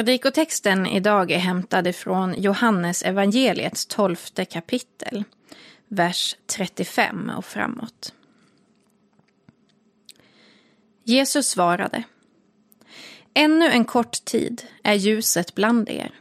Predikotexten 0.01 0.87
idag 0.87 1.31
är 1.31 1.37
hämtad 1.37 1.95
från 1.95 2.41
Johannes 2.41 3.03
evangeliets 3.03 3.85
tolfte 3.85 4.45
kapitel, 4.45 5.23
vers 5.87 6.35
35 6.47 7.31
och 7.37 7.45
framåt. 7.45 8.13
Jesus 11.03 11.47
svarade. 11.47 12.03
Ännu 13.33 13.69
en 13.69 13.85
kort 13.85 14.25
tid 14.25 14.63
är 14.83 14.93
ljuset 14.93 15.55
bland 15.55 15.89
er. 15.89 16.11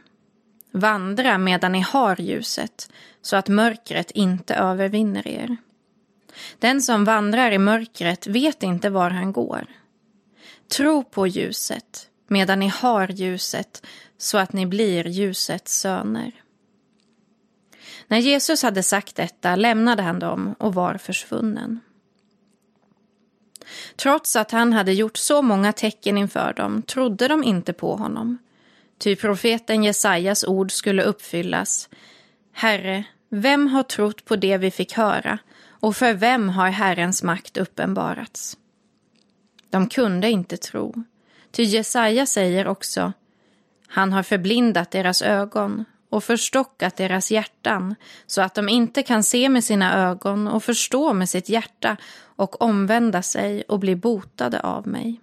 Vandra 0.71 1.37
medan 1.37 1.71
ni 1.71 1.79
har 1.79 2.21
ljuset, 2.21 2.91
så 3.21 3.35
att 3.35 3.47
mörkret 3.47 4.11
inte 4.11 4.55
övervinner 4.55 5.27
er. 5.27 5.57
Den 6.59 6.81
som 6.81 7.05
vandrar 7.05 7.51
i 7.51 7.57
mörkret 7.57 8.27
vet 8.27 8.63
inte 8.63 8.89
var 8.89 9.09
han 9.09 9.31
går. 9.31 9.65
Tro 10.67 11.03
på 11.03 11.27
ljuset 11.27 12.07
medan 12.31 12.59
ni 12.59 12.67
har 12.67 13.11
ljuset 13.11 13.85
så 14.17 14.37
att 14.37 14.53
ni 14.53 14.65
blir 14.65 15.07
ljusets 15.07 15.79
söner. 15.79 16.31
När 18.07 18.17
Jesus 18.17 18.63
hade 18.63 18.83
sagt 18.83 19.15
detta 19.15 19.55
lämnade 19.55 20.01
han 20.03 20.19
dem 20.19 20.55
och 20.59 20.73
var 20.73 20.97
försvunnen. 20.97 21.79
Trots 23.95 24.35
att 24.35 24.51
han 24.51 24.73
hade 24.73 24.93
gjort 24.93 25.17
så 25.17 25.41
många 25.41 25.73
tecken 25.73 26.17
inför 26.17 26.53
dem 26.53 26.81
trodde 26.81 27.27
de 27.27 27.43
inte 27.43 27.73
på 27.73 27.95
honom. 27.95 28.37
Ty 28.97 29.15
profeten 29.15 29.83
Jesajas 29.83 30.43
ord 30.43 30.71
skulle 30.71 31.03
uppfyllas. 31.03 31.89
Herre, 32.51 33.03
vem 33.29 33.67
har 33.67 33.83
trott 33.83 34.25
på 34.25 34.35
det 34.35 34.57
vi 34.57 34.71
fick 34.71 34.93
höra 34.93 35.39
och 35.63 35.95
för 35.95 36.13
vem 36.13 36.49
har 36.49 36.69
Herrens 36.69 37.23
makt 37.23 37.57
uppenbarats? 37.57 38.57
De 39.69 39.87
kunde 39.87 40.29
inte 40.29 40.57
tro, 40.57 41.03
ty 41.51 41.63
Jesaja 41.63 42.25
säger 42.25 42.67
också 42.67 43.13
Han 43.87 44.13
har 44.13 44.23
förblindat 44.23 44.91
deras 44.91 45.21
ögon 45.21 45.85
och 46.09 46.23
förstockat 46.23 46.97
deras 46.97 47.31
hjärtan 47.31 47.95
så 48.27 48.41
att 48.41 48.55
de 48.55 48.69
inte 48.69 49.03
kan 49.03 49.23
se 49.23 49.49
med 49.49 49.63
sina 49.63 50.09
ögon 50.09 50.47
och 50.47 50.63
förstå 50.63 51.13
med 51.13 51.29
sitt 51.29 51.49
hjärta 51.49 51.97
och 52.23 52.61
omvända 52.61 53.21
sig 53.21 53.61
och 53.61 53.79
bli 53.79 53.95
botade 53.95 54.59
av 54.59 54.87
mig. 54.87 55.21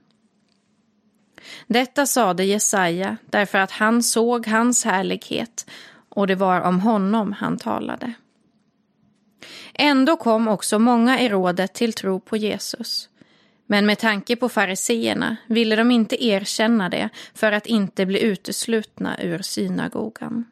Detta 1.66 2.06
sade 2.06 2.44
Jesaja 2.44 3.16
därför 3.26 3.58
att 3.58 3.70
han 3.70 4.02
såg 4.02 4.46
hans 4.46 4.84
härlighet 4.84 5.70
och 6.08 6.26
det 6.26 6.34
var 6.34 6.60
om 6.60 6.80
honom 6.80 7.32
han 7.32 7.58
talade. 7.58 8.12
Ändå 9.74 10.16
kom 10.16 10.48
också 10.48 10.78
många 10.78 11.20
i 11.20 11.28
rådet 11.28 11.74
till 11.74 11.92
tro 11.92 12.20
på 12.20 12.36
Jesus. 12.36 13.08
Men 13.70 13.87
med 13.87 13.98
tanke 13.98 14.37
på 14.37 14.48
fariseerna 14.48 15.37
ville 15.46 15.76
de 15.76 15.90
inte 15.90 16.24
erkänna 16.24 16.88
det 16.88 17.09
för 17.35 17.52
att 17.52 17.66
inte 17.66 18.07
bli 18.07 18.22
uteslutna 18.22 19.22
ur 19.22 19.38
synagogan. 19.38 20.44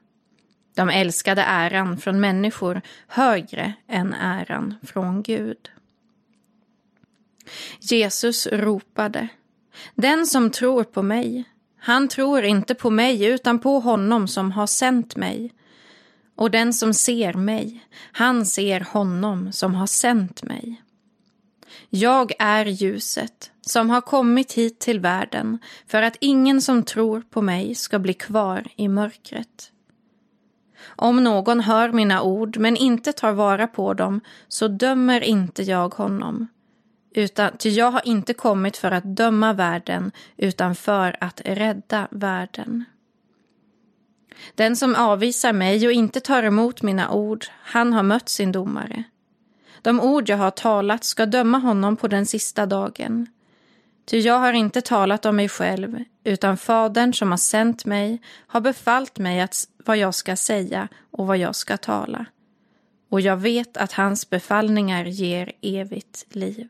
De 0.75 0.89
älskade 0.91 1.43
äran 1.43 1.99
från 1.99 2.21
människor 2.21 2.81
högre 3.07 3.73
än 3.89 4.15
äran 4.15 4.75
från 4.83 5.23
Gud. 5.23 5.71
Jesus 7.81 8.47
ropade. 8.47 9.29
Den 9.95 10.27
som 10.27 10.51
tror 10.51 10.85
på 10.85 11.03
mig, 11.03 11.45
han 11.79 12.09
tror 12.09 12.45
inte 12.45 12.75
på 12.75 12.91
mig 12.91 13.25
utan 13.25 13.59
på 13.59 13.81
honom 13.81 14.29
som 14.29 14.53
har 14.53 14.67
sänt 14.67 15.17
mig. 15.17 15.53
Och 16.37 16.51
den 16.51 16.73
som 16.73 16.95
ser 16.95 17.35
mig, 17.35 17.85
han 18.13 18.47
ser 18.47 18.81
honom 18.81 19.53
som 19.53 19.75
har 19.75 19.87
sänt 19.87 20.43
mig. 20.43 20.83
Jag 21.91 22.33
är 22.39 22.65
ljuset 22.65 23.51
som 23.61 23.91
har 23.91 24.01
kommit 24.01 24.53
hit 24.53 24.79
till 24.79 25.01
världen 25.01 25.59
för 25.87 26.03
att 26.03 26.17
ingen 26.21 26.61
som 26.61 26.83
tror 26.83 27.21
på 27.31 27.43
mig 27.43 27.75
ska 27.75 27.99
bli 27.99 28.15
kvar 28.15 28.67
i 28.77 28.89
mörkret. 28.89 29.73
Om 30.87 31.25
någon 31.25 31.61
hör 31.61 31.93
mina 31.93 32.23
ord 32.23 32.59
men 32.59 32.77
inte 32.77 33.13
tar 33.13 33.33
vara 33.33 33.67
på 33.67 33.95
dem 33.95 34.21
så 34.49 34.69
dömer 34.69 35.21
inte 35.21 35.63
jag 35.63 35.95
honom. 35.95 36.47
Utan, 37.15 37.57
ty 37.59 37.71
jag 37.71 37.91
har 37.91 38.03
inte 38.05 38.35
kommit 38.35 38.77
för 38.77 38.91
att 38.91 39.17
döma 39.17 39.53
världen 39.53 40.13
utan 40.37 40.75
för 40.75 41.17
att 41.21 41.41
rädda 41.45 42.09
världen. 42.11 42.85
Den 44.55 44.77
som 44.77 44.95
avvisar 44.95 45.53
mig 45.53 45.87
och 45.87 45.93
inte 45.93 46.21
tar 46.21 46.43
emot 46.43 46.83
mina 46.83 47.11
ord, 47.11 47.47
han 47.51 47.93
har 47.93 48.03
mött 48.03 48.29
sin 48.29 48.53
domare. 48.53 49.05
De 49.83 50.01
ord 50.01 50.29
jag 50.29 50.37
har 50.37 50.51
talat 50.51 51.05
ska 51.05 51.27
döma 51.27 51.59
honom 51.59 51.97
på 51.97 52.09
den 52.09 52.27
sista 52.27 52.67
dagen. 52.67 53.27
Ty 54.05 54.19
jag 54.19 54.39
har 54.39 54.53
inte 54.53 54.81
talat 54.81 55.27
om 55.27 55.37
mig 55.37 55.49
själv, 55.49 56.05
utan 56.25 56.57
Fadern 56.57 57.13
som 57.13 57.31
har 57.31 57.39
sänt 57.39 57.85
mig 57.85 58.21
har 58.47 58.61
befallt 58.61 59.19
mig 59.19 59.41
att, 59.41 59.69
vad 59.85 59.97
jag 59.97 60.15
ska 60.15 60.37
säga 60.37 60.89
och 61.11 61.27
vad 61.27 61.39
jag 61.39 61.57
ska 61.57 61.77
tala. 61.77 62.27
Och 63.09 63.21
jag 63.21 63.37
vet 63.37 63.77
att 63.77 63.93
hans 63.93 64.31
befallningar 64.31 65.05
ger 65.05 65.53
evigt 65.61 66.27
liv. 66.29 66.69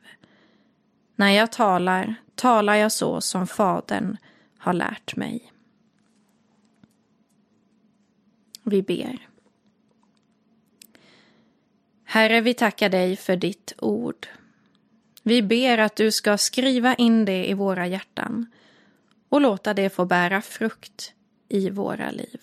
När 1.17 1.31
jag 1.31 1.53
talar, 1.53 2.15
talar 2.35 2.75
jag 2.75 2.93
så 2.93 3.21
som 3.21 3.47
Fadern 3.47 4.17
har 4.59 4.73
lärt 4.73 5.17
mig. 5.17 5.53
Vi 8.63 8.83
ber. 8.83 9.29
Herre, 12.09 12.41
vi 12.41 12.55
tackar 12.55 12.89
dig 12.89 13.17
för 13.17 13.37
ditt 13.37 13.73
ord. 13.79 14.27
Vi 15.23 15.43
ber 15.43 15.79
att 15.79 15.97
du 15.97 16.13
ska 16.13 16.39
skriva 16.39 16.95
in 16.95 17.25
det 17.25 17.51
i 17.51 17.55
våra 17.55 17.87
hjärtan 17.87 18.47
och 19.29 19.41
låta 19.41 19.75
det 19.75 19.91
få 19.91 20.05
bära 20.05 20.43
frukt 20.43 21.13
i 21.49 21.71
våra 21.71 22.11
liv. 22.11 22.41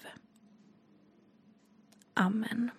Amen. 2.14 2.72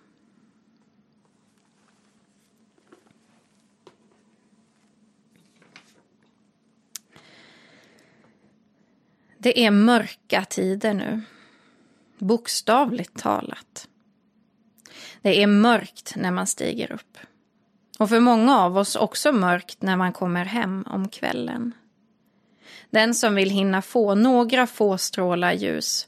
Det 9.37 9.65
är 9.65 9.71
mörka 9.71 10.45
tider 10.45 10.93
nu. 10.93 11.21
Bokstavligt 12.17 13.19
talat. 13.19 13.87
Det 15.25 15.43
är 15.43 15.47
mörkt 15.47 16.15
när 16.15 16.31
man 16.31 16.47
stiger 16.47 16.91
upp. 16.91 17.17
Och 17.99 18.09
för 18.09 18.19
många 18.19 18.59
av 18.59 18.77
oss 18.77 18.95
också 18.95 19.31
mörkt 19.31 19.81
när 19.81 19.97
man 19.97 20.13
kommer 20.13 20.45
hem 20.45 20.83
om 20.87 21.09
kvällen. 21.09 21.71
Den 22.89 23.13
som 23.13 23.35
vill 23.35 23.49
hinna 23.49 23.81
få 23.81 24.15
några 24.15 24.67
få 24.67 24.97
strålar 24.97 25.53
ljus, 25.53 26.07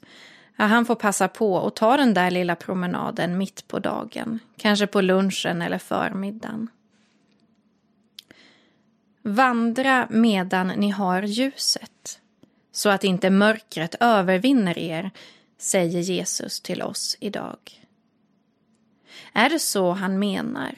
ja, 0.57 0.65
han 0.65 0.85
får 0.85 0.95
passa 0.95 1.27
på 1.27 1.53
och 1.53 1.75
ta 1.75 1.97
den 1.97 2.13
där 2.13 2.31
lilla 2.31 2.55
promenaden 2.55 3.37
mitt 3.37 3.67
på 3.67 3.79
dagen, 3.79 4.39
kanske 4.57 4.87
på 4.87 5.01
lunchen 5.01 5.61
eller 5.61 5.77
förmiddagen. 5.77 6.69
Vandra 9.21 10.07
medan 10.09 10.67
ni 10.67 10.89
har 10.89 11.21
ljuset, 11.21 12.19
så 12.71 12.89
att 12.89 13.03
inte 13.03 13.29
mörkret 13.29 13.95
övervinner 13.99 14.77
er, 14.77 15.11
säger 15.57 15.99
Jesus 15.99 16.61
till 16.61 16.81
oss 16.81 17.17
idag. 17.19 17.86
Är 19.37 19.49
det 19.49 19.59
så 19.59 19.91
han 19.91 20.19
menar? 20.19 20.75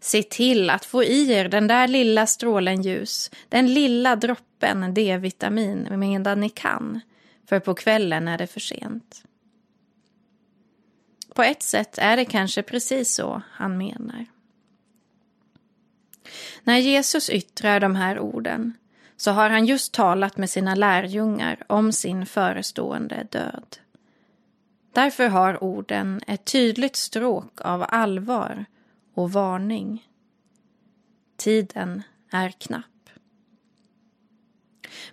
Se 0.00 0.22
till 0.22 0.70
att 0.70 0.84
få 0.84 1.04
i 1.04 1.32
er 1.32 1.48
den 1.48 1.66
där 1.66 1.88
lilla 1.88 2.26
strålen 2.26 2.82
ljus, 2.82 3.30
den 3.48 3.74
lilla 3.74 4.16
droppen 4.16 4.94
D-vitamin 4.94 5.88
medan 5.90 6.40
ni 6.40 6.48
kan, 6.48 7.00
för 7.48 7.60
på 7.60 7.74
kvällen 7.74 8.28
är 8.28 8.38
det 8.38 8.46
för 8.46 8.60
sent. 8.60 9.24
På 11.34 11.42
ett 11.42 11.62
sätt 11.62 11.98
är 11.98 12.16
det 12.16 12.24
kanske 12.24 12.62
precis 12.62 13.14
så 13.14 13.42
han 13.50 13.76
menar. 13.78 14.26
När 16.64 16.78
Jesus 16.78 17.30
yttrar 17.30 17.80
de 17.80 17.96
här 17.96 18.18
orden 18.18 18.72
så 19.16 19.30
har 19.30 19.50
han 19.50 19.66
just 19.66 19.92
talat 19.92 20.36
med 20.36 20.50
sina 20.50 20.74
lärjungar 20.74 21.62
om 21.66 21.92
sin 21.92 22.26
förestående 22.26 23.26
död. 23.30 23.76
Därför 24.94 25.28
har 25.28 25.64
orden 25.64 26.20
ett 26.26 26.44
tydligt 26.44 26.96
stråk 26.96 27.60
av 27.60 27.84
allvar 27.88 28.64
och 29.14 29.32
varning. 29.32 30.08
Tiden 31.36 32.02
är 32.30 32.50
knapp. 32.50 32.84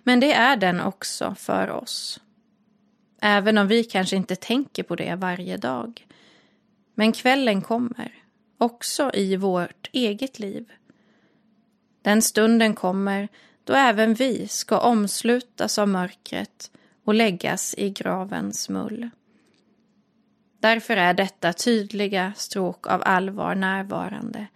Men 0.02 0.20
det 0.20 0.32
är 0.32 0.56
den 0.56 0.80
också 0.80 1.34
för 1.38 1.70
oss. 1.70 2.20
Även 3.20 3.58
om 3.58 3.68
vi 3.68 3.84
kanske 3.84 4.16
inte 4.16 4.36
tänker 4.36 4.82
på 4.82 4.96
det 4.96 5.14
varje 5.14 5.56
dag. 5.56 6.06
Men 6.94 7.12
kvällen 7.12 7.62
kommer, 7.62 8.14
också 8.58 9.10
i 9.14 9.36
vårt 9.36 9.88
eget 9.92 10.38
liv. 10.38 10.72
Den 12.02 12.22
stunden 12.22 12.74
kommer 12.74 13.28
då 13.64 13.72
även 13.72 14.14
vi 14.14 14.48
ska 14.48 14.78
omslutas 14.78 15.78
av 15.78 15.88
mörkret 15.88 16.70
och 17.04 17.14
läggas 17.14 17.74
i 17.78 17.90
gravens 17.90 18.68
mull. 18.68 19.10
Därför 20.62 20.96
är 20.96 21.14
detta 21.14 21.52
tydliga 21.52 22.32
stråk 22.36 22.86
av 22.86 23.02
allvar 23.04 23.54
närvarande. 23.54 24.46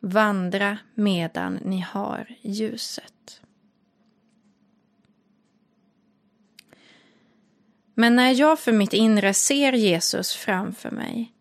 Vandra 0.00 0.78
medan 0.94 1.58
ni 1.64 1.80
har 1.80 2.26
ljuset. 2.42 3.40
Men 7.94 8.16
när 8.16 8.30
jag 8.30 8.58
för 8.58 8.72
mitt 8.72 8.92
inre 8.92 9.34
ser 9.34 9.72
Jesus 9.72 10.34
framför 10.34 10.90
mig 10.90 11.32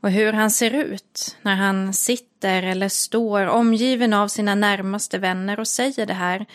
och 0.00 0.10
hur 0.10 0.32
han 0.32 0.50
ser 0.50 0.74
ut 0.74 1.36
när 1.42 1.56
han 1.56 1.94
sitter 1.94 2.62
eller 2.62 2.88
står 2.88 3.46
omgiven 3.46 4.12
av 4.12 4.28
sina 4.28 4.54
närmaste 4.54 5.18
vänner 5.18 5.60
och 5.60 5.68
säger 5.68 6.06
det 6.06 6.14
här 6.14 6.46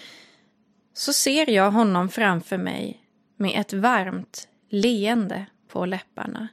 så 0.93 1.13
ser 1.13 1.49
jag 1.49 1.71
honom 1.71 2.09
framför 2.09 2.57
mig 2.57 3.01
med 3.37 3.61
ett 3.61 3.73
varmt 3.73 4.47
leende 4.69 5.45
på 5.67 5.85
läpparna 5.85 6.47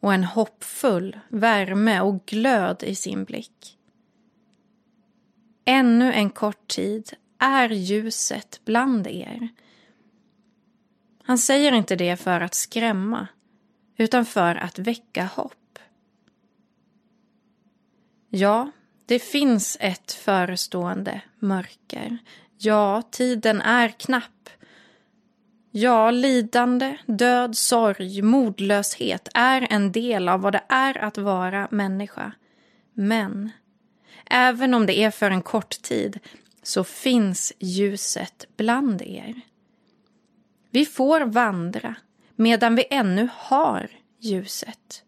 och 0.00 0.14
en 0.14 0.24
hoppfull 0.24 1.20
värme 1.28 2.00
och 2.00 2.26
glöd 2.26 2.82
i 2.82 2.94
sin 2.94 3.24
blick. 3.24 3.78
Ännu 5.64 6.12
en 6.12 6.30
kort 6.30 6.68
tid 6.68 7.12
är 7.38 7.68
ljuset 7.68 8.60
bland 8.64 9.06
er. 9.06 9.48
Han 11.22 11.38
säger 11.38 11.72
inte 11.72 11.96
det 11.96 12.16
för 12.16 12.40
att 12.40 12.54
skrämma, 12.54 13.28
utan 13.96 14.24
för 14.24 14.54
att 14.54 14.78
väcka 14.78 15.24
hopp. 15.24 15.78
Ja, 18.28 18.70
det 19.06 19.18
finns 19.18 19.76
ett 19.80 20.12
förestående 20.12 21.20
mörker. 21.38 22.18
Ja, 22.58 23.02
tiden 23.10 23.60
är 23.60 23.88
knapp. 23.88 24.50
Ja, 25.78 26.10
lidande, 26.10 26.96
död, 27.06 27.56
sorg, 27.56 28.22
modlöshet 28.22 29.28
är 29.34 29.66
en 29.70 29.92
del 29.92 30.28
av 30.28 30.40
vad 30.40 30.52
det 30.52 30.62
är 30.68 30.98
att 30.98 31.18
vara 31.18 31.68
människa. 31.70 32.32
Men 32.94 33.50
även 34.30 34.74
om 34.74 34.86
det 34.86 34.98
är 34.98 35.10
för 35.10 35.30
en 35.30 35.42
kort 35.42 35.82
tid 35.82 36.18
så 36.62 36.84
finns 36.84 37.52
ljuset 37.58 38.44
bland 38.56 39.02
er. 39.02 39.40
Vi 40.70 40.86
får 40.86 41.20
vandra 41.20 41.94
medan 42.36 42.74
vi 42.74 42.84
ännu 42.90 43.28
har 43.32 43.90
ljuset. 44.20 45.02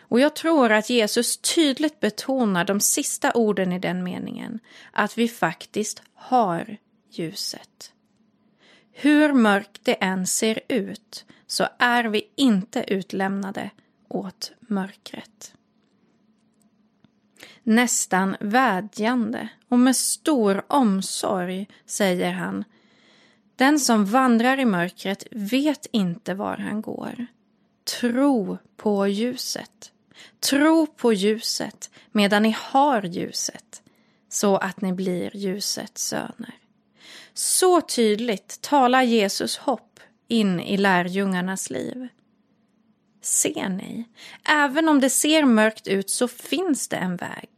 Och 0.00 0.20
jag 0.20 0.36
tror 0.36 0.72
att 0.72 0.90
Jesus 0.90 1.36
tydligt 1.36 2.00
betonar 2.00 2.64
de 2.64 2.80
sista 2.80 3.32
orden 3.32 3.72
i 3.72 3.78
den 3.78 4.04
meningen, 4.04 4.60
att 4.92 5.18
vi 5.18 5.28
faktiskt 5.28 6.02
har 6.14 6.76
ljuset. 7.10 7.92
Hur 8.92 9.32
mörkt 9.32 9.84
det 9.84 9.94
än 9.94 10.26
ser 10.26 10.60
ut 10.68 11.24
så 11.46 11.68
är 11.78 12.04
vi 12.04 12.30
inte 12.36 12.84
utlämnade 12.88 13.70
åt 14.08 14.52
mörkret. 14.60 15.54
Nästan 17.62 18.36
vädjande 18.40 19.48
och 19.68 19.78
med 19.78 19.96
stor 19.96 20.64
omsorg 20.66 21.68
säger 21.86 22.32
han 22.32 22.64
Den 23.56 23.80
som 23.80 24.04
vandrar 24.04 24.60
i 24.60 24.64
mörkret 24.64 25.26
vet 25.30 25.86
inte 25.92 26.34
var 26.34 26.56
han 26.56 26.82
går. 26.82 27.26
Tro 28.00 28.58
på 28.76 29.06
ljuset. 29.08 29.92
Tro 30.40 30.86
på 30.86 31.12
ljuset 31.12 31.90
medan 32.12 32.42
ni 32.42 32.56
har 32.58 33.02
ljuset 33.02 33.82
så 34.28 34.56
att 34.56 34.80
ni 34.80 34.92
blir 34.92 35.36
ljusets 35.36 36.06
söner. 36.06 36.61
Så 37.34 37.80
tydligt 37.80 38.58
talar 38.60 39.02
Jesus 39.02 39.56
hopp 39.56 40.00
in 40.28 40.60
i 40.60 40.76
lärjungarnas 40.76 41.70
liv. 41.70 42.08
Ser 43.20 43.68
ni? 43.68 44.04
Även 44.44 44.88
om 44.88 45.00
det 45.00 45.10
ser 45.10 45.44
mörkt 45.44 45.88
ut 45.88 46.10
så 46.10 46.28
finns 46.28 46.88
det 46.88 46.96
en 46.96 47.16
väg. 47.16 47.48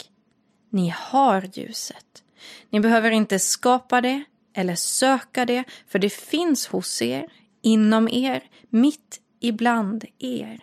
Ni 0.71 0.95
har 0.97 1.51
ljuset. 1.53 2.23
Ni 2.71 2.81
behöver 2.81 3.11
inte 3.11 3.39
skapa 3.39 4.01
det 4.01 4.25
eller 4.55 4.75
söka 4.75 5.47
det, 5.47 5.65
för 5.87 5.99
det 5.99 6.13
finns 6.13 6.67
hos 6.67 7.03
er, 7.03 7.33
inom 7.63 8.09
er, 8.09 8.45
mitt 8.69 9.21
ibland 9.41 10.05
er. 10.19 10.61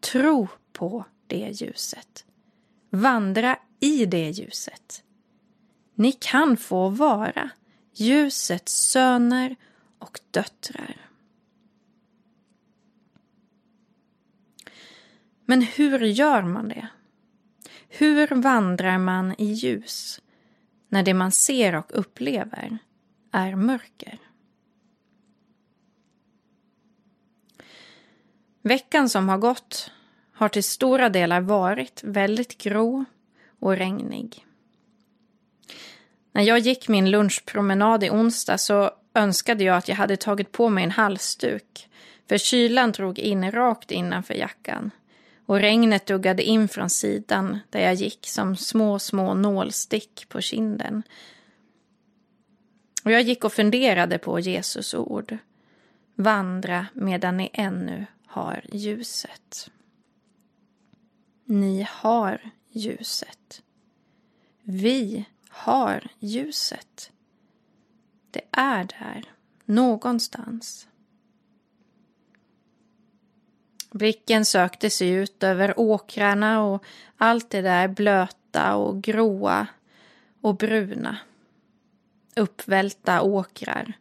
Tro 0.00 0.48
på 0.72 1.04
det 1.26 1.50
ljuset. 1.60 2.24
Vandra 2.90 3.58
i 3.80 4.06
det 4.06 4.30
ljuset. 4.30 5.04
Ni 5.94 6.12
kan 6.12 6.56
få 6.56 6.88
vara 6.88 7.50
ljusets 7.92 8.90
söner 8.90 9.56
och 9.98 10.20
döttrar. 10.30 10.96
Men 15.44 15.62
hur 15.62 15.98
gör 15.98 16.42
man 16.42 16.68
det? 16.68 16.88
Hur 17.88 18.26
vandrar 18.26 18.98
man 18.98 19.34
i 19.38 19.44
ljus 19.44 20.20
när 20.88 21.02
det 21.02 21.14
man 21.14 21.32
ser 21.32 21.74
och 21.74 21.90
upplever 21.98 22.78
är 23.32 23.56
mörker? 23.56 24.18
Veckan 28.62 29.08
som 29.08 29.28
har 29.28 29.38
gått 29.38 29.90
har 30.32 30.48
till 30.48 30.64
stora 30.64 31.08
delar 31.08 31.40
varit 31.40 32.04
väldigt 32.04 32.58
grå 32.58 33.04
och 33.58 33.76
regnig. 33.76 34.46
När 36.32 36.42
jag 36.42 36.58
gick 36.58 36.88
min 36.88 37.10
lunchpromenad 37.10 38.04
i 38.04 38.10
onsdag 38.10 38.58
så 38.58 38.90
önskade 39.14 39.64
jag 39.64 39.76
att 39.76 39.88
jag 39.88 39.96
hade 39.96 40.16
tagit 40.16 40.52
på 40.52 40.68
mig 40.68 40.84
en 40.84 40.90
halsduk 40.90 41.88
för 42.28 42.38
kylan 42.38 42.92
drog 42.92 43.18
in 43.18 43.52
rakt 43.52 43.90
innanför 43.90 44.34
jackan 44.34 44.90
och 45.46 45.60
regnet 45.60 46.06
duggade 46.06 46.42
in 46.42 46.68
från 46.68 46.90
sidan 46.90 47.58
där 47.70 47.80
jag 47.80 47.94
gick 47.94 48.26
som 48.26 48.56
små, 48.56 48.98
små 48.98 49.34
nålstick 49.34 50.26
på 50.28 50.40
kinden. 50.40 51.02
Och 53.04 53.10
jag 53.10 53.22
gick 53.22 53.44
och 53.44 53.52
funderade 53.52 54.18
på 54.18 54.40
Jesus 54.40 54.94
ord. 54.94 55.36
Vandra 56.14 56.86
medan 56.94 57.36
ni 57.36 57.50
ännu 57.52 58.06
har 58.26 58.64
ljuset. 58.72 59.70
Ni 61.44 61.86
har 61.90 62.40
ljuset. 62.70 63.62
Vi 64.62 65.24
har 65.52 66.08
ljuset. 66.18 67.12
Det 68.30 68.44
är 68.50 68.84
där, 68.84 69.24
någonstans. 69.64 70.88
Blicken 73.90 74.44
sökte 74.44 74.90
sig 74.90 75.08
ut 75.10 75.42
över 75.42 75.80
åkrarna 75.80 76.62
och 76.64 76.84
allt 77.16 77.50
det 77.50 77.62
där 77.62 77.88
blöta 77.88 78.76
och 78.76 79.02
gråa 79.02 79.66
och 80.40 80.56
bruna. 80.56 81.18
Uppvälta 82.36 83.22
åkrar, 83.22 83.92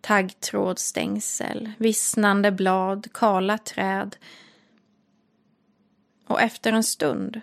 taggtrådstängsel, 0.00 1.72
vissnande 1.78 2.52
blad, 2.52 3.12
kala 3.12 3.58
träd. 3.58 4.16
Och 6.26 6.40
efter 6.40 6.72
en 6.72 6.84
stund 6.84 7.40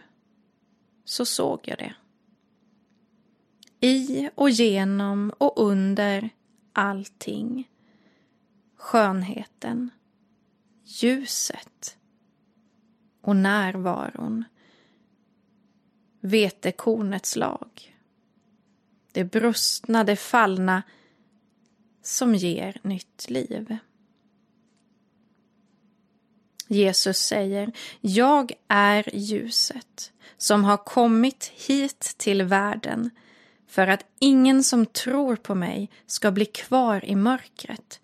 så 1.05 1.25
såg 1.25 1.59
jag 1.63 1.77
det. 1.77 1.93
I 3.83 4.29
och 4.35 4.49
genom 4.49 5.33
och 5.37 5.53
under 5.55 6.29
allting. 6.73 7.69
Skönheten 8.75 9.89
ljuset 10.83 11.97
och 13.21 13.35
närvaron. 13.35 14.43
Vetekornets 16.19 17.35
lag. 17.35 17.97
Det 19.11 19.23
brustna, 19.23 20.03
det 20.03 20.15
fallna 20.15 20.83
som 22.01 22.35
ger 22.35 22.79
nytt 22.83 23.29
liv. 23.29 23.77
Jesus 26.67 27.17
säger, 27.17 27.71
jag 28.01 28.53
är 28.67 29.15
ljuset 29.15 30.13
som 30.37 30.63
har 30.63 30.77
kommit 30.77 31.45
hit 31.55 31.99
till 32.17 32.43
världen 32.43 33.09
för 33.71 33.87
att 33.87 34.05
ingen 34.19 34.63
som 34.63 34.85
tror 34.85 35.35
på 35.35 35.55
mig 35.55 35.89
ska 36.05 36.31
bli 36.31 36.45
kvar 36.45 37.05
i 37.05 37.15
mörkret 37.15 37.99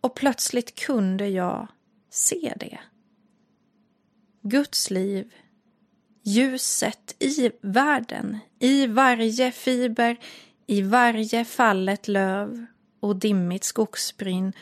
och 0.00 0.14
plötsligt 0.14 0.74
kunde 0.74 1.28
jag 1.28 1.68
se 2.10 2.54
det. 2.56 2.78
Guds 4.42 4.90
liv, 4.90 5.34
ljuset 6.22 7.16
i 7.18 7.50
världen, 7.62 8.38
i 8.58 8.86
varje 8.86 9.52
fiber, 9.52 10.16
i 10.66 10.82
varje 10.82 11.44
fallet 11.44 12.08
löv 12.08 12.66
och 13.00 13.16
dimmigt 13.16 13.64
skogsbryn. 13.64 14.52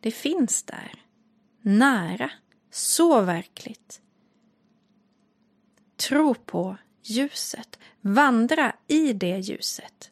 Det 0.00 0.10
finns 0.10 0.62
där, 0.62 0.92
nära, 1.60 2.30
så 2.70 3.20
verkligt. 3.20 4.00
Tro 5.96 6.34
på 6.34 6.76
ljuset, 7.10 7.78
vandra 8.00 8.72
i 8.86 9.12
det 9.12 9.38
ljuset. 9.38 10.10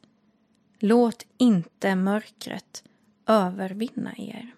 Låt 0.78 1.26
inte 1.38 1.96
mörkret 1.96 2.85
övervinna 3.26 4.14
er. 4.16 4.54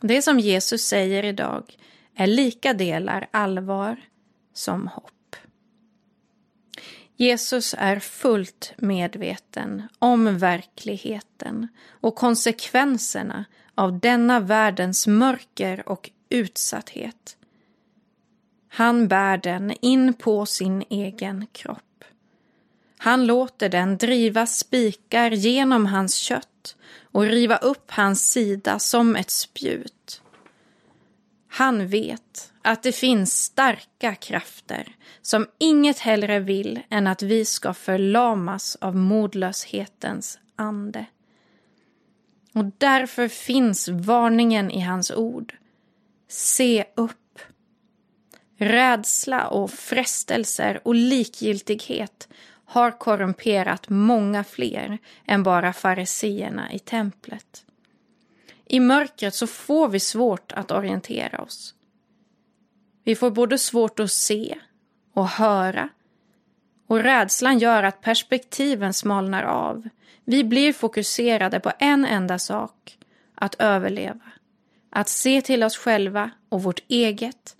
Det 0.00 0.22
som 0.22 0.40
Jesus 0.40 0.82
säger 0.82 1.24
idag 1.24 1.76
är 2.14 2.26
lika 2.26 2.74
delar 2.74 3.28
allvar 3.30 4.00
som 4.52 4.86
hopp. 4.86 5.12
Jesus 7.16 7.74
är 7.78 7.98
fullt 7.98 8.72
medveten 8.76 9.82
om 9.98 10.38
verkligheten 10.38 11.68
och 11.88 12.14
konsekvenserna 12.14 13.44
av 13.74 13.98
denna 13.98 14.40
världens 14.40 15.06
mörker 15.06 15.88
och 15.88 16.10
utsatthet. 16.28 17.37
Han 18.68 19.08
bär 19.08 19.36
den 19.36 19.72
in 19.80 20.14
på 20.14 20.46
sin 20.46 20.84
egen 20.90 21.46
kropp. 21.52 22.04
Han 22.98 23.26
låter 23.26 23.68
den 23.68 23.96
driva 23.96 24.46
spikar 24.46 25.30
genom 25.30 25.86
hans 25.86 26.14
kött 26.14 26.76
och 27.12 27.22
riva 27.22 27.56
upp 27.56 27.90
hans 27.90 28.30
sida 28.30 28.78
som 28.78 29.16
ett 29.16 29.30
spjut. 29.30 30.22
Han 31.48 31.88
vet 31.88 32.52
att 32.62 32.82
det 32.82 32.92
finns 32.92 33.42
starka 33.42 34.14
krafter 34.14 34.96
som 35.22 35.46
inget 35.58 35.98
hellre 35.98 36.40
vill 36.40 36.80
än 36.90 37.06
att 37.06 37.22
vi 37.22 37.44
ska 37.44 37.74
förlamas 37.74 38.76
av 38.80 38.96
modlöshetens 38.96 40.38
ande. 40.56 41.06
Och 42.54 42.64
därför 42.78 43.28
finns 43.28 43.88
varningen 43.88 44.70
i 44.70 44.80
hans 44.80 45.10
ord. 45.10 45.54
Se 46.28 46.84
upp. 46.96 47.14
Rädsla 48.60 49.46
och 49.46 49.70
frestelser 49.70 50.80
och 50.84 50.94
likgiltighet 50.94 52.28
har 52.64 52.98
korrumperat 52.98 53.88
många 53.88 54.44
fler 54.44 54.98
än 55.26 55.42
bara 55.42 55.72
fariseerna 55.72 56.72
i 56.72 56.78
templet. 56.78 57.64
I 58.66 58.80
mörkret 58.80 59.34
så 59.34 59.46
får 59.46 59.88
vi 59.88 60.00
svårt 60.00 60.52
att 60.52 60.70
orientera 60.70 61.42
oss. 61.42 61.74
Vi 63.04 63.14
får 63.14 63.30
både 63.30 63.58
svårt 63.58 64.00
att 64.00 64.12
se 64.12 64.58
och 65.14 65.28
höra 65.28 65.88
och 66.88 67.02
rädslan 67.02 67.58
gör 67.58 67.82
att 67.82 68.00
perspektiven 68.00 68.94
smalnar 68.94 69.42
av. 69.42 69.88
Vi 70.24 70.44
blir 70.44 70.72
fokuserade 70.72 71.60
på 71.60 71.72
en 71.78 72.04
enda 72.04 72.38
sak, 72.38 72.98
att 73.34 73.54
överleva. 73.58 74.32
Att 74.90 75.08
se 75.08 75.42
till 75.42 75.64
oss 75.64 75.76
själva 75.76 76.30
och 76.48 76.62
vårt 76.62 76.80
eget. 76.88 77.56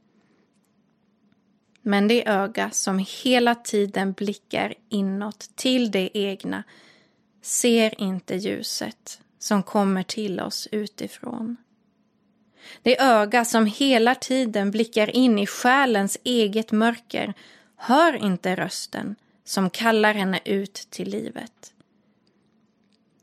Men 1.88 2.08
det 2.08 2.28
öga 2.28 2.70
som 2.70 3.06
hela 3.22 3.54
tiden 3.54 4.12
blickar 4.12 4.74
inåt 4.88 5.50
till 5.54 5.90
det 5.90 6.10
egna 6.18 6.64
ser 7.42 8.00
inte 8.00 8.36
ljuset 8.36 9.20
som 9.38 9.62
kommer 9.62 10.02
till 10.02 10.40
oss 10.40 10.68
utifrån. 10.72 11.56
Det 12.82 13.00
öga 13.00 13.44
som 13.44 13.66
hela 13.66 14.14
tiden 14.14 14.70
blickar 14.70 15.16
in 15.16 15.38
i 15.38 15.46
själens 15.46 16.18
eget 16.24 16.72
mörker 16.72 17.34
hör 17.76 18.24
inte 18.24 18.56
rösten 18.56 19.16
som 19.44 19.70
kallar 19.70 20.14
henne 20.14 20.40
ut 20.44 20.86
till 20.90 21.10
livet. 21.10 21.72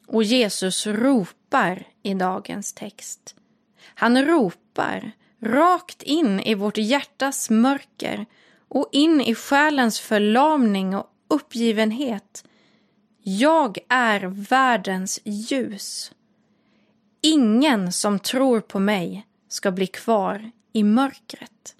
Och 0.08 0.24
Jesus 0.24 0.88
ropar 0.88 1.88
i 2.04 2.14
dagens 2.14 2.74
text. 2.74 3.36
Han 3.84 4.26
ropar 4.26 5.12
rakt 5.40 6.04
in 6.04 6.40
i 6.40 6.56
vårt 6.56 6.78
hjärtas 6.78 7.50
mörker 7.50 8.26
och 8.68 8.90
in 8.92 9.22
i 9.22 9.36
själens 9.36 10.00
förlamning 10.00 10.96
och 10.96 11.10
uppgivenhet. 11.28 12.48
Jag 13.24 13.78
är 13.90 14.20
världens 14.50 15.20
ljus. 15.24 16.12
Ingen 17.22 17.92
som 17.92 18.20
tror 18.20 18.62
på 18.62 18.80
mig 18.80 19.28
ska 19.48 19.72
bli 19.72 19.88
kvar 19.88 20.52
i 20.74 20.84
mörkret. 20.84 21.76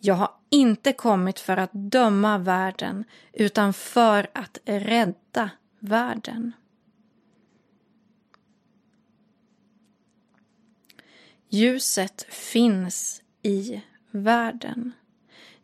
Jag 0.00 0.14
har 0.14 0.30
inte 0.50 0.92
kommit 0.92 1.40
för 1.40 1.56
att 1.56 1.70
döma 1.72 2.38
världen 2.38 3.04
utan 3.32 3.72
för 3.72 4.30
att 4.34 4.58
rädda 4.64 5.50
världen. 5.78 6.52
Ljuset 11.48 12.26
finns 12.28 13.22
i 13.42 13.82
världen. 14.10 14.92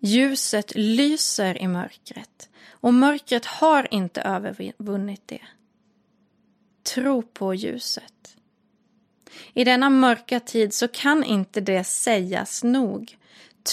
Ljuset 0.00 0.72
lyser 0.74 1.62
i 1.62 1.68
mörkret 1.68 2.48
och 2.70 2.94
mörkret 2.94 3.44
har 3.44 3.94
inte 3.94 4.20
övervunnit 4.20 5.22
det. 5.26 5.42
Tro 6.94 7.22
på 7.22 7.54
ljuset. 7.54 8.36
I 9.54 9.64
denna 9.64 9.90
mörka 9.90 10.40
tid 10.40 10.74
så 10.74 10.88
kan 10.88 11.24
inte 11.24 11.60
det 11.60 11.84
sägas 11.84 12.64
nog. 12.64 13.18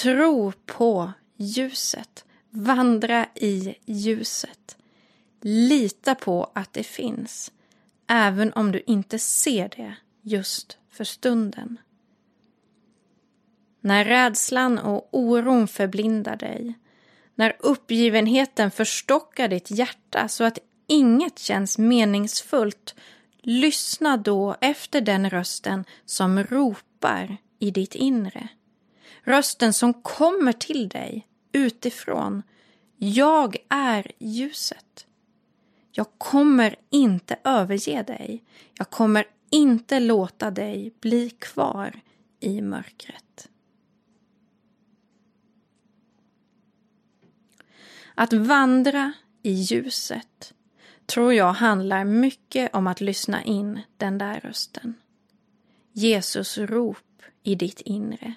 Tro 0.04 0.52
på 0.66 1.12
ljuset. 1.38 2.26
Vandra 2.50 3.26
i 3.36 3.76
ljuset. 3.86 4.78
Lita 5.42 6.16
på 6.16 6.52
att 6.56 6.74
det 6.74 6.84
finns, 6.84 7.52
även 8.08 8.54
om 8.54 8.72
du 8.72 8.84
inte 8.88 9.20
ser 9.20 9.70
det 9.70 9.96
just 10.22 10.78
för 10.90 11.04
stunden. 11.04 11.78
När 13.86 14.06
rädslan 14.06 14.80
och 14.80 15.08
oron 15.12 15.68
förblindar 15.68 16.36
dig, 16.36 16.74
när 17.36 17.56
uppgivenheten 17.60 18.72
förstockar 18.72 19.48
ditt 19.48 19.72
hjärta 19.72 20.28
så 20.28 20.44
att 20.44 20.60
inget 20.88 21.40
känns 21.40 21.78
meningsfullt, 21.78 22.96
lyssna 23.42 24.18
då 24.18 24.56
efter 24.62 25.02
den 25.02 25.30
rösten 25.30 25.86
som 26.06 26.44
ropar 26.44 27.38
i 27.60 27.72
ditt 27.72 27.96
inre. 27.96 28.48
Rösten 29.24 29.74
som 29.74 29.94
kommer 29.94 30.54
till 30.54 30.90
dig 30.90 31.28
utifrån. 31.52 32.44
Jag 32.98 33.58
är 33.70 34.12
ljuset. 34.20 35.08
Jag 35.92 36.08
kommer 36.18 36.76
inte 36.90 37.38
överge 37.44 38.04
dig. 38.04 38.44
Jag 38.74 38.90
kommer 38.90 39.26
inte 39.52 40.00
låta 40.00 40.52
dig 40.52 40.94
bli 41.02 41.30
kvar 41.30 42.00
i 42.40 42.62
mörkret. 42.62 43.50
Att 48.16 48.34
vandra 48.34 49.14
i 49.44 49.52
ljuset 49.52 50.54
tror 51.06 51.34
jag 51.34 51.54
handlar 51.54 52.04
mycket 52.06 52.76
om 52.76 52.88
att 52.88 53.02
lyssna 53.02 53.44
in 53.44 53.82
den 53.98 54.18
där 54.18 54.40
rösten. 54.40 54.94
Jesus 55.94 56.58
rop 56.58 57.22
i 57.44 57.56
ditt 57.56 57.82
inre. 57.82 58.34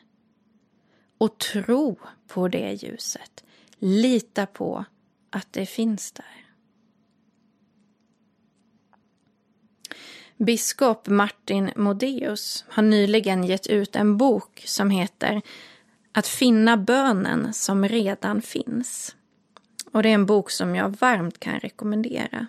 Och 1.18 1.38
tro 1.38 1.98
på 2.26 2.48
det 2.48 2.72
ljuset. 2.72 3.44
Lita 3.78 4.46
på 4.46 4.84
att 5.30 5.52
det 5.52 5.66
finns 5.66 6.12
där. 6.12 6.48
Biskop 10.36 11.08
Martin 11.08 11.70
Modéus 11.76 12.64
har 12.68 12.82
nyligen 12.82 13.44
gett 13.44 13.66
ut 13.66 13.96
en 13.96 14.16
bok 14.16 14.62
som 14.66 14.90
heter 14.90 15.42
Att 16.12 16.26
finna 16.26 16.76
bönen 16.76 17.52
som 17.52 17.88
redan 17.88 18.42
finns. 18.42 19.16
Och 19.98 20.02
det 20.02 20.08
är 20.08 20.14
en 20.14 20.26
bok 20.26 20.50
som 20.50 20.74
jag 20.74 20.96
varmt 20.96 21.40
kan 21.40 21.60
rekommendera. 21.60 22.46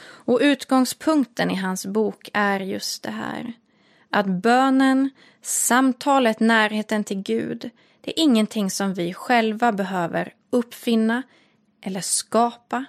Och 0.00 0.38
utgångspunkten 0.42 1.50
i 1.50 1.54
hans 1.54 1.86
bok 1.86 2.30
är 2.32 2.60
just 2.60 3.02
det 3.02 3.10
här. 3.10 3.52
Att 4.10 4.26
bönen, 4.26 5.10
samtalet, 5.42 6.40
närheten 6.40 7.04
till 7.04 7.22
Gud, 7.22 7.70
det 8.00 8.20
är 8.20 8.22
ingenting 8.22 8.70
som 8.70 8.94
vi 8.94 9.14
själva 9.14 9.72
behöver 9.72 10.34
uppfinna 10.50 11.22
eller 11.80 12.00
skapa. 12.00 12.84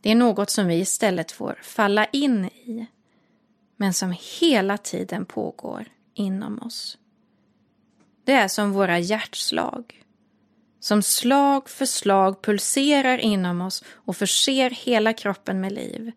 Det 0.00 0.10
är 0.10 0.14
något 0.14 0.50
som 0.50 0.66
vi 0.66 0.74
istället 0.74 1.32
får 1.32 1.58
falla 1.62 2.04
in 2.04 2.44
i, 2.44 2.86
men 3.76 3.94
som 3.94 4.14
hela 4.40 4.78
tiden 4.78 5.26
pågår 5.26 5.86
inom 6.14 6.58
oss. 6.58 6.98
Det 8.24 8.32
är 8.32 8.48
som 8.48 8.72
våra 8.72 8.98
hjärtslag 8.98 10.03
som 10.84 11.02
slag 11.02 11.68
för 11.68 11.86
slag 11.86 12.42
pulserar 12.42 13.18
inom 13.18 13.60
oss 13.60 13.84
och 13.94 14.16
förser 14.16 14.70
hela 14.70 15.12
kroppen 15.12 15.60
med 15.60 15.72
liv. 15.72 16.12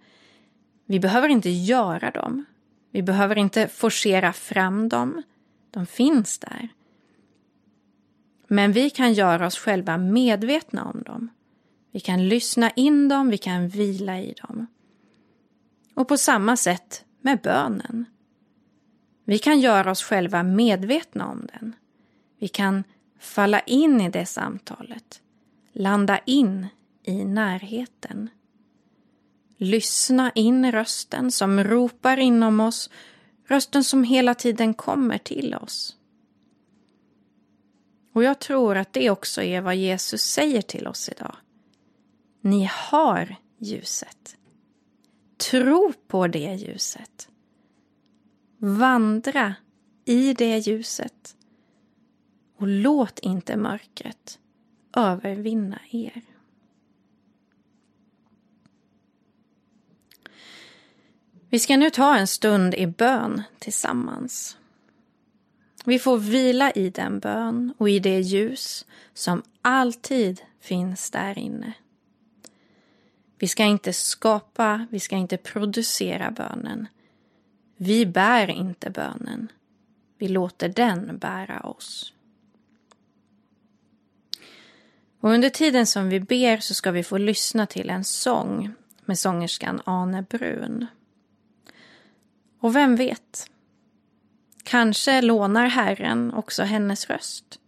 Vi 0.86 0.99
behöver 0.99 1.30
inte 1.30 1.49
göra 1.49 2.11
dem. 2.11 2.45
Vi 2.91 3.01
behöver 3.01 3.38
inte 3.38 3.68
forcera 3.68 4.34
fram 4.34 4.89
dem. 4.89 5.24
De 5.72 5.86
finns 5.86 6.39
där. 6.39 6.70
Men 8.47 8.72
vi 8.72 8.89
kan 8.89 9.13
göra 9.13 9.47
oss 9.47 9.57
själva 9.57 9.97
medvetna 9.97 10.86
om 10.86 11.03
dem. 11.03 11.30
Vi 11.91 11.99
kan 11.99 12.28
lyssna 12.28 12.70
in 12.70 13.07
dem, 13.07 13.30
vi 13.30 13.38
kan 13.38 13.68
vila 13.68 14.20
i 14.20 14.34
dem. 14.47 14.68
Och 15.93 16.07
på 16.07 16.18
samma 16.18 16.57
sätt 16.57 17.05
med 17.22 17.41
bönen. 17.41 18.05
Vi 19.26 19.39
kan 19.39 19.59
göra 19.59 19.91
oss 19.91 20.03
själva 20.03 20.43
medvetna 20.43 21.28
om 21.28 21.47
den. 21.53 21.76
Vi 22.39 22.47
kan 22.47 22.84
falla 23.20 23.59
in 23.59 24.01
i 24.01 24.09
det 24.09 24.26
samtalet, 24.26 25.22
landa 25.74 26.20
in 26.26 26.68
i 27.03 27.26
närheten. 27.26 28.30
Lyssna 29.57 30.32
in 30.36 30.72
rösten 30.72 31.32
som 31.32 31.63
ropar 31.63 32.18
inom 32.18 32.59
oss, 32.59 32.89
rösten 33.47 33.84
som 33.84 34.03
hela 34.03 34.36
tiden 34.36 34.74
kommer 34.74 35.18
till 35.18 35.55
oss. 35.55 35.97
Och 38.13 38.24
jag 38.24 38.39
tror 38.39 38.78
att 38.78 38.93
det 38.93 39.09
också 39.09 39.41
är 39.41 39.61
vad 39.61 39.76
Jesus 39.76 40.22
säger 40.22 40.61
till 40.61 40.88
oss 40.88 41.09
idag. 41.09 41.36
Ni 42.41 42.70
har 42.74 43.36
ljuset. 43.57 44.38
Tro 45.51 45.93
på 46.07 46.28
det 46.28 46.53
ljuset. 46.55 47.30
Vandra 48.57 49.55
i 50.05 50.34
det 50.34 50.57
ljuset. 50.57 51.37
Och 52.58 52.68
låt 52.68 53.20
inte 53.20 53.58
mörkret 53.58 54.39
övervinna 54.95 55.80
er. 55.91 56.22
Vi 61.49 61.60
ska 61.60 61.78
nu 61.78 61.89
ta 61.89 62.18
en 62.18 62.28
stund 62.28 62.74
i 62.74 62.88
bön 62.88 63.43
tillsammans. 63.60 64.58
Vi 65.86 65.99
får 65.99 66.18
vila 66.18 66.72
i 66.72 66.89
den 66.89 67.20
bön 67.20 67.74
och 67.78 67.89
i 67.89 67.99
det 67.99 68.20
ljus 68.20 68.86
som 69.14 69.43
alltid 69.62 70.41
finns 70.60 71.12
där 71.12 71.39
inne. 71.39 71.74
Vi 73.39 73.47
ska 73.47 73.64
inte 73.64 73.93
skapa, 73.93 74.88
vi 74.91 74.99
ska 74.99 75.16
inte 75.16 75.38
producera 75.38 76.32
bönen. 76.32 76.88
Vi 77.78 78.05
bär 78.05 78.49
inte 78.49 78.89
bönen. 78.89 79.51
Vi 80.18 80.28
låter 80.28 80.70
den 80.70 81.18
bära 81.18 81.60
oss. 81.60 82.14
Och 85.20 85.30
under 85.30 85.49
tiden 85.49 85.88
som 85.88 86.09
vi 86.09 86.20
ber 86.20 86.57
så 86.57 86.74
ska 86.74 86.91
vi 86.91 87.03
få 87.03 87.18
lyssna 87.18 87.65
till 87.65 87.89
en 87.89 88.03
sång 88.03 88.74
med 89.05 89.20
sångerskan 89.20 89.82
Ane 89.86 90.22
Brun. 90.22 90.86
Och 92.59 92.76
vem 92.76 92.95
vet? 92.95 93.49
Kanske 94.63 95.22
lånar 95.22 95.68
Herren 95.68 96.34
också 96.34 96.63
hennes 96.63 97.09
röst 97.09 97.59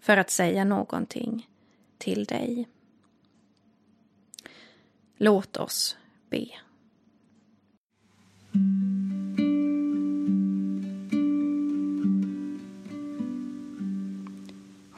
för 0.00 0.16
att 0.16 0.30
säga 0.30 0.64
någonting 0.64 1.48
till 1.98 2.24
dig. 2.24 2.68
Låt 5.16 5.56
oss 5.56 5.96
be. 6.30 6.46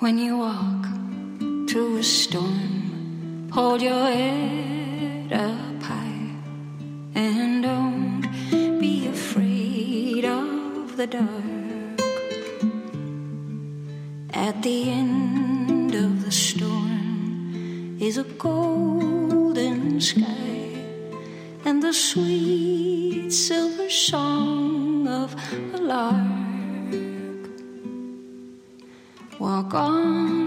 When 0.00 0.18
you 0.18 0.38
walk 0.38 0.79
through 1.70 1.98
a 1.98 2.02
storm, 2.02 3.48
hold 3.52 3.80
your 3.80 4.10
head 4.10 5.32
up 5.32 5.80
high 5.80 6.34
and 7.14 7.62
don't 7.62 8.28
be 8.80 9.06
afraid 9.06 10.24
of 10.24 10.96
the 10.96 11.06
dark. 11.06 12.00
At 14.32 14.60
the 14.64 14.90
end 14.90 15.94
of 15.94 16.24
the 16.24 16.32
storm 16.32 17.98
is 18.00 18.18
a 18.18 18.24
golden 18.24 20.00
sky 20.00 20.74
and 21.64 21.80
the 21.80 21.92
sweet 21.92 23.30
silver 23.30 23.88
song 23.88 25.06
of 25.06 25.36
a 25.72 25.78
lark. 25.78 26.40
Walk 29.38 29.72
on 29.72 30.39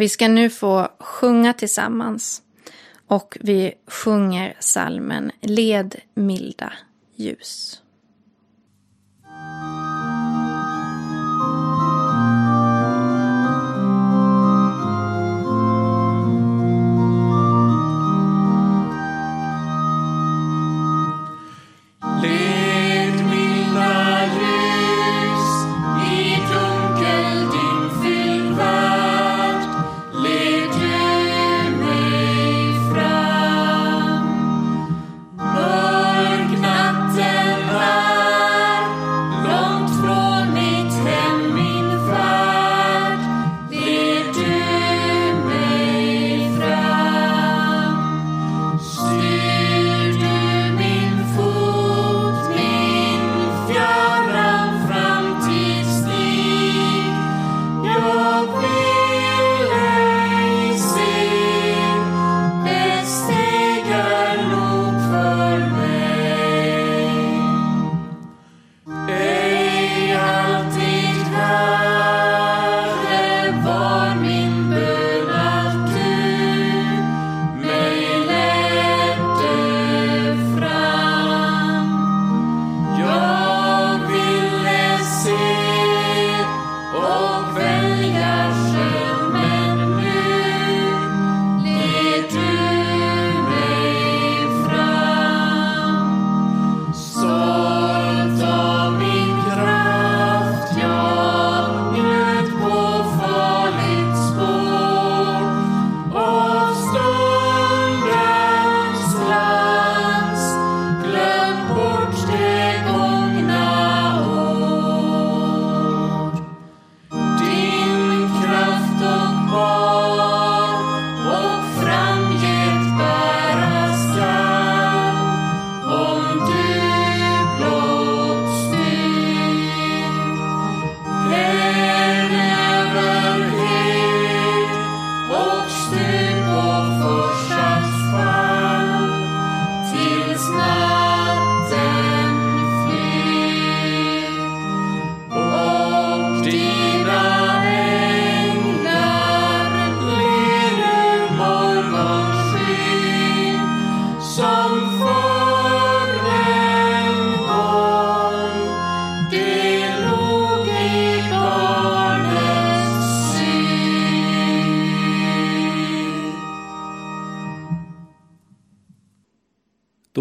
Vi 0.00 0.08
ska 0.08 0.28
nu 0.28 0.50
få 0.50 0.88
sjunga 0.98 1.52
tillsammans 1.52 2.42
och 3.06 3.38
vi 3.40 3.74
sjunger 3.86 4.56
salmen 4.60 5.32
Led 5.40 5.96
milda 6.14 6.72
ljus. 7.16 7.82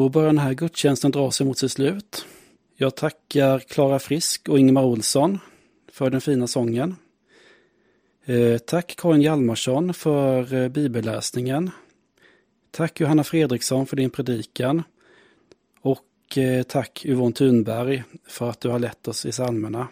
Då 0.10 0.14
börjar 0.14 0.28
den 0.28 0.38
här 0.38 0.53
gudstjänsten 0.53 1.12
dra 1.12 1.32
sig 1.32 1.45
mot 1.45 1.57
sitt 1.57 1.72
slut. 1.72 2.26
Jag 2.76 2.95
tackar 2.95 3.60
Klara 3.60 3.99
Frisk 3.99 4.49
och 4.49 4.60
Ingemar 4.60 4.84
Olsson 4.84 5.39
för 5.91 6.10
den 6.10 6.22
fina 6.22 6.47
sången. 6.47 6.95
Eh, 8.26 8.57
tack 8.57 8.95
Karin 8.97 9.22
Hjalmarsson 9.22 9.93
för 9.93 10.53
eh, 10.53 10.68
bibelläsningen. 10.70 11.72
Tack 12.72 12.99
Johanna 12.99 13.24
Fredriksson 13.24 13.86
för 13.86 13.95
din 13.95 14.10
predikan. 14.10 14.84
Och 15.82 16.38
eh, 16.38 16.64
tack 16.64 17.05
Yvonne 17.05 17.36
Thunberg 17.36 18.03
för 18.28 18.49
att 18.49 18.62
du 18.62 18.70
har 18.70 18.80
lett 18.80 19.07
oss 19.07 19.26
i 19.26 19.32
psalmerna. 19.32 19.88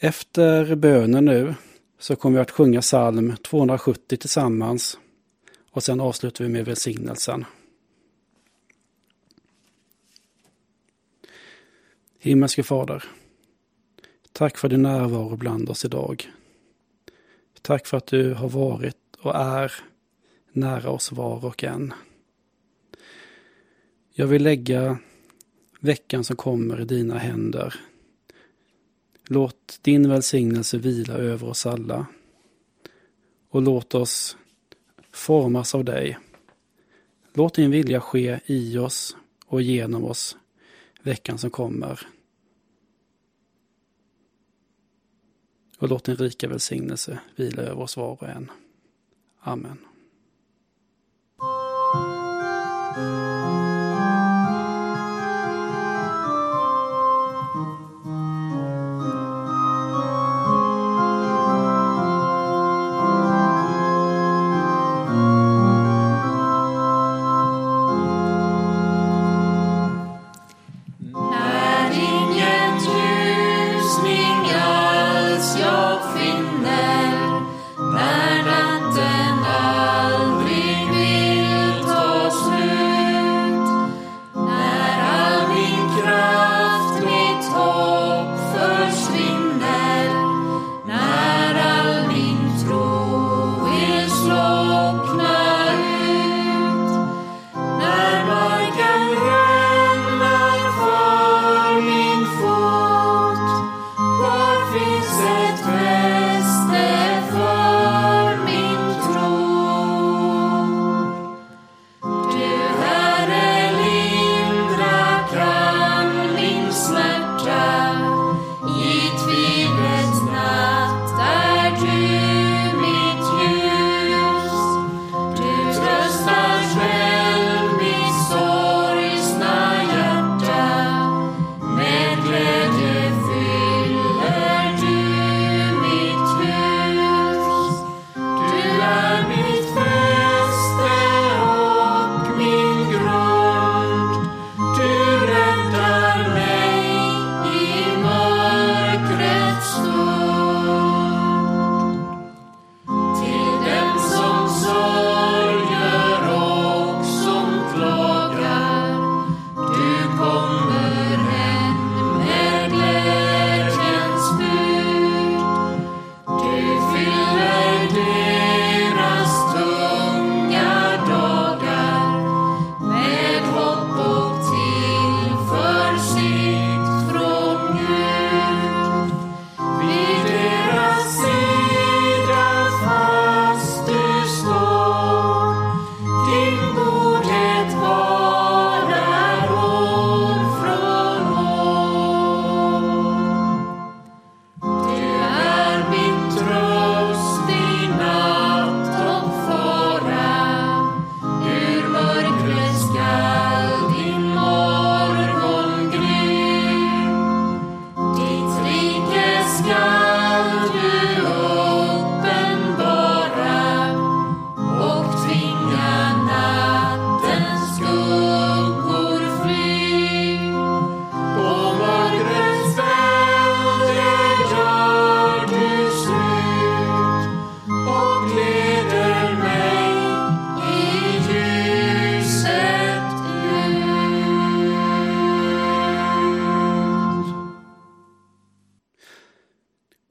Efter 0.00 0.74
bönen 0.74 1.24
nu 1.24 1.54
så 1.98 2.16
kommer 2.16 2.38
vi 2.38 2.42
att 2.42 2.50
sjunga 2.50 2.80
psalm 2.80 3.36
270 3.36 4.16
tillsammans 4.16 4.98
och 5.70 5.82
sen 5.82 6.00
avslutar 6.00 6.44
vi 6.44 6.50
med 6.50 6.64
välsignelsen. 6.64 7.44
Himmelske 12.20 12.62
Fader. 12.62 13.04
Tack 14.32 14.58
för 14.58 14.68
din 14.68 14.82
närvaro 14.82 15.36
bland 15.36 15.70
oss 15.70 15.84
idag. 15.84 16.32
Tack 17.62 17.86
för 17.86 17.96
att 17.96 18.06
du 18.06 18.34
har 18.34 18.48
varit 18.48 18.96
och 19.18 19.36
är 19.36 19.72
nära 20.52 20.90
oss 20.90 21.12
var 21.12 21.44
och 21.44 21.64
en. 21.64 21.94
Jag 24.12 24.26
vill 24.26 24.42
lägga 24.42 24.98
veckan 25.80 26.24
som 26.24 26.36
kommer 26.36 26.80
i 26.80 26.84
dina 26.84 27.18
händer. 27.18 27.74
Låt 29.28 29.78
din 29.82 30.08
välsignelse 30.08 30.78
vila 30.78 31.14
över 31.14 31.48
oss 31.48 31.66
alla. 31.66 32.06
Och 33.50 33.62
låt 33.62 33.94
oss 33.94 34.36
formas 35.12 35.74
av 35.74 35.84
dig. 35.84 36.18
Låt 37.32 37.54
din 37.54 37.70
vilja 37.70 38.00
ske 38.00 38.40
i 38.46 38.78
oss 38.78 39.16
och 39.46 39.62
genom 39.62 40.04
oss 40.04 40.36
veckan 41.08 41.38
som 41.38 41.50
kommer. 41.50 42.00
Och 45.78 45.88
låt 45.88 46.04
din 46.04 46.16
rika 46.16 46.48
välsignelse 46.48 47.20
vila 47.36 47.62
över 47.62 47.82
oss 47.82 47.96
var 47.96 48.22
och 48.22 48.28
en. 48.28 48.50
Amen. 49.40 49.78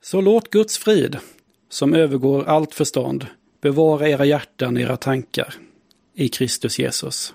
Så 0.07 0.21
låt 0.21 0.49
Guds 0.49 0.77
frid, 0.77 1.17
som 1.69 1.93
övergår 1.93 2.43
allt 2.43 2.73
förstånd, 2.73 3.25
bevara 3.61 4.09
era 4.09 4.25
hjärtan, 4.25 4.75
och 4.75 4.81
era 4.81 4.97
tankar 4.97 5.53
i 6.13 6.29
Kristus 6.29 6.79
Jesus. 6.79 7.33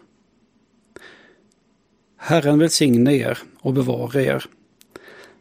Herren 2.17 2.59
välsigne 2.59 3.15
er 3.15 3.39
och 3.61 3.73
bevara 3.73 4.23
er. 4.23 4.45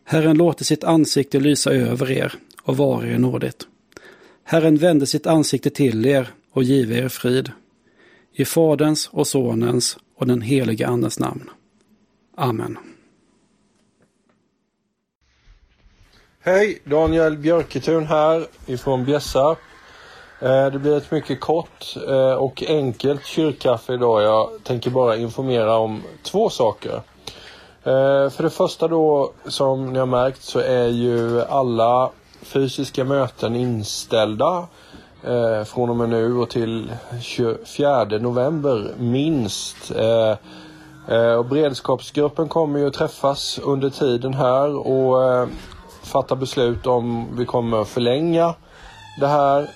Herren 0.03 0.37
låter 0.37 0.65
sitt 0.65 0.83
ansikte 0.83 1.39
lysa 1.39 1.71
över 1.71 2.11
er 2.11 2.33
och 2.63 2.77
vara 2.77 3.07
er 3.07 3.17
nådigt. 3.17 3.67
Herren 4.43 4.77
vände 4.77 5.05
sitt 5.05 5.27
ansikte 5.27 5.69
till 5.69 6.05
er 6.05 6.27
och 6.51 6.63
give 6.63 6.97
er 6.97 7.09
frid. 7.09 7.51
I 8.33 8.45
Faderns 8.45 9.09
och 9.11 9.27
Sonens 9.27 9.97
och 10.15 10.27
den 10.27 10.41
helige 10.41 10.87
Andens 10.87 11.19
namn. 11.19 11.49
Amen. 12.35 12.77
Hej, 16.43 16.81
Daniel 16.83 17.37
Björketun 17.37 18.05
här 18.05 18.47
ifrån 18.65 19.05
Bjässa. 19.05 19.55
Eh, 20.39 20.65
det 20.65 20.79
blir 20.79 20.97
ett 20.97 21.11
mycket 21.11 21.39
kort 21.39 21.95
eh, 22.07 22.33
och 22.33 22.63
enkelt 22.67 23.25
kyrkkaffe 23.25 23.93
idag. 23.93 24.23
Jag 24.23 24.49
tänker 24.63 24.89
bara 24.91 25.15
informera 25.15 25.77
om 25.77 26.03
två 26.23 26.49
saker. 26.49 26.93
Eh, 27.83 28.29
för 28.29 28.43
det 28.43 28.49
första 28.49 28.87
då, 28.87 29.31
som 29.45 29.93
ni 29.93 29.99
har 29.99 30.05
märkt, 30.05 30.43
så 30.43 30.59
är 30.59 30.87
ju 30.87 31.41
alla 31.41 32.09
fysiska 32.41 33.03
möten 33.03 33.55
inställda 33.55 34.67
från 35.65 35.89
och 35.89 35.95
med 35.95 36.09
nu 36.09 36.37
och 36.37 36.49
till 36.49 36.93
24 37.21 38.03
november 38.03 38.93
minst. 38.97 39.91
Och 41.37 41.45
beredskapsgruppen 41.45 42.49
kommer 42.49 42.79
ju 42.79 42.87
att 42.87 42.93
träffas 42.93 43.59
under 43.63 43.89
tiden 43.89 44.33
här 44.33 44.75
och 44.87 45.47
fatta 46.03 46.35
beslut 46.35 46.87
om 46.87 47.27
vi 47.37 47.45
kommer 47.45 47.81
att 47.81 47.89
förlänga 47.89 48.53
det 49.19 49.27
här 49.27 49.69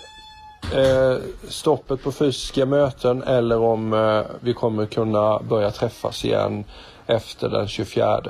eh, 0.73 1.17
stoppet 1.49 2.03
på 2.03 2.11
fysiska 2.11 2.65
möten 2.65 3.23
eller 3.23 3.59
om 3.59 3.93
eh, 3.93 4.21
vi 4.39 4.53
kommer 4.53 4.86
kunna 4.86 5.39
börja 5.39 5.71
träffas 5.71 6.26
igen 6.26 6.63
efter 7.07 7.49
den 7.49 7.67
24. 7.67 8.21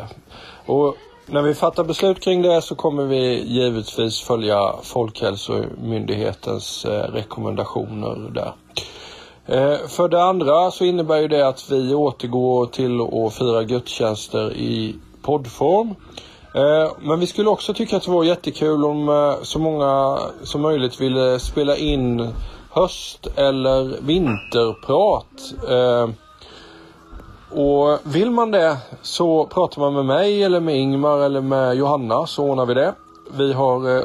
Och 0.65 0.95
när 1.25 1.41
vi 1.41 1.53
fattar 1.53 1.83
beslut 1.83 2.19
kring 2.19 2.41
det 2.41 2.61
så 2.61 2.75
kommer 2.75 3.05
vi 3.05 3.43
givetvis 3.43 4.21
följa 4.21 4.75
Folkhälsomyndighetens 4.83 6.85
eh, 6.85 7.11
rekommendationer 7.11 8.31
där. 8.33 8.53
Eh, 9.47 9.87
för 9.87 10.09
det 10.09 10.23
andra 10.23 10.71
så 10.71 10.85
innebär 10.85 11.17
ju 11.17 11.27
det 11.27 11.47
att 11.47 11.71
vi 11.71 11.93
återgår 11.93 12.65
till 12.65 13.01
att 13.01 13.33
fira 13.33 13.63
gudstjänster 13.63 14.53
i 14.53 14.95
poddform. 15.21 15.95
Eh, 16.55 16.91
Men 17.01 17.19
vi 17.19 17.27
skulle 17.27 17.49
också 17.49 17.73
tycka 17.73 17.97
att 17.97 18.03
det 18.03 18.11
var 18.11 18.23
jättekul 18.23 18.85
om 18.85 19.09
eh, 19.09 19.35
så 19.41 19.59
många 19.59 20.19
som 20.43 20.61
möjligt 20.61 21.01
ville 21.01 21.39
spela 21.39 21.77
in 21.77 22.33
höst 22.71 23.27
eller 23.35 24.01
vinterprat. 24.01 25.53
Eh, 25.69 26.09
Och 27.57 27.99
vill 28.03 28.31
man 28.31 28.51
det 28.51 28.77
så 29.01 29.45
pratar 29.45 29.81
man 29.81 29.93
med 29.93 30.05
mig 30.05 30.43
eller 30.43 30.59
med 30.59 30.75
Ingmar 30.75 31.19
eller 31.19 31.41
med 31.41 31.75
Johanna 31.75 32.27
så 32.27 32.43
ordnar 32.43 32.65
vi 32.65 32.73
det. 32.73 32.93
Vi 33.37 33.53
har 33.53 33.97
eh, 33.97 34.03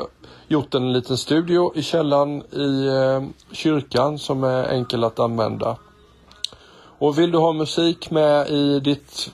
gjort 0.49 0.75
en 0.75 0.93
liten 0.93 1.17
studio 1.17 1.73
i 1.75 1.83
källaren 1.83 2.43
i 2.53 2.87
eh, 2.87 3.29
kyrkan 3.53 4.19
som 4.19 4.45
är 4.45 4.65
enkel 4.65 5.05
att 5.05 5.21
använda. 5.21 5.77
Och 6.99 7.19
vill 7.19 7.31
du 7.33 7.39
ha 7.39 7.53
musik 7.53 8.11
med 8.11 8.49
i 8.49 8.81
ditt 8.81 9.33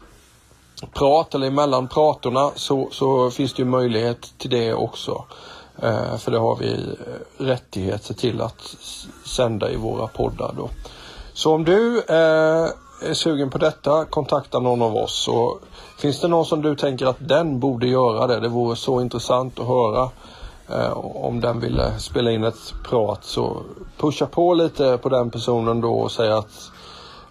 prat 0.94 1.34
eller 1.34 1.46
emellan 1.46 1.88
pratorna 1.88 2.50
så, 2.54 2.88
så 2.92 3.30
finns 3.30 3.54
det 3.54 3.62
ju 3.62 3.68
möjlighet 3.68 4.38
till 4.38 4.50
det 4.50 4.74
också. 4.74 5.24
Eh, 5.82 6.16
för 6.16 6.30
det 6.30 6.38
har 6.38 6.56
vi 6.56 6.72
eh, 6.72 7.44
rättighet 7.44 7.66
rättigheter 7.66 8.14
till 8.14 8.40
att 8.40 8.76
sända 9.24 9.70
i 9.70 9.76
våra 9.76 10.06
poddar 10.06 10.54
då. 10.56 10.70
Så 11.32 11.54
om 11.54 11.64
du 11.64 11.98
eh, 11.98 12.68
är 13.02 13.14
sugen 13.14 13.50
på 13.50 13.58
detta, 13.58 14.04
kontakta 14.04 14.58
någon 14.58 14.82
av 14.82 14.96
oss. 14.96 15.28
Och 15.28 15.60
finns 15.98 16.20
det 16.20 16.28
någon 16.28 16.46
som 16.46 16.62
du 16.62 16.76
tänker 16.76 17.06
att 17.06 17.28
den 17.28 17.60
borde 17.60 17.86
göra 17.86 18.26
det? 18.26 18.40
Det 18.40 18.48
vore 18.48 18.76
så 18.76 19.00
intressant 19.00 19.60
att 19.60 19.66
höra 19.66 20.10
eh, 20.68 20.98
om 20.98 21.40
den 21.40 21.60
ville 21.60 21.98
spela 21.98 22.30
in 22.30 22.44
ett 22.44 22.74
prat. 22.88 23.24
Så 23.24 23.62
pusha 23.96 24.26
på 24.26 24.54
lite 24.54 24.98
på 24.98 25.08
den 25.08 25.30
personen 25.30 25.80
då 25.80 25.94
och 25.94 26.12
säga 26.12 26.38
att 26.38 26.70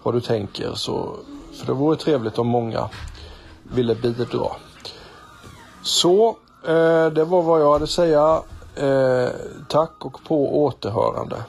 vad 0.03 0.13
du 0.13 0.21
tänker. 0.21 0.73
Så, 0.73 1.15
för 1.53 1.65
det 1.65 1.73
vore 1.73 1.97
trevligt 1.97 2.39
om 2.39 2.47
många 2.47 2.89
ville 3.73 3.95
bidra. 3.95 4.47
Så, 5.81 6.27
eh, 6.67 7.07
det 7.07 7.25
var 7.25 7.41
vad 7.41 7.61
jag 7.61 7.71
hade 7.71 7.83
att 7.83 7.89
säga. 7.89 8.41
Eh, 8.75 9.29
tack 9.67 10.05
och 10.05 10.23
på 10.27 10.63
återhörande. 10.63 11.43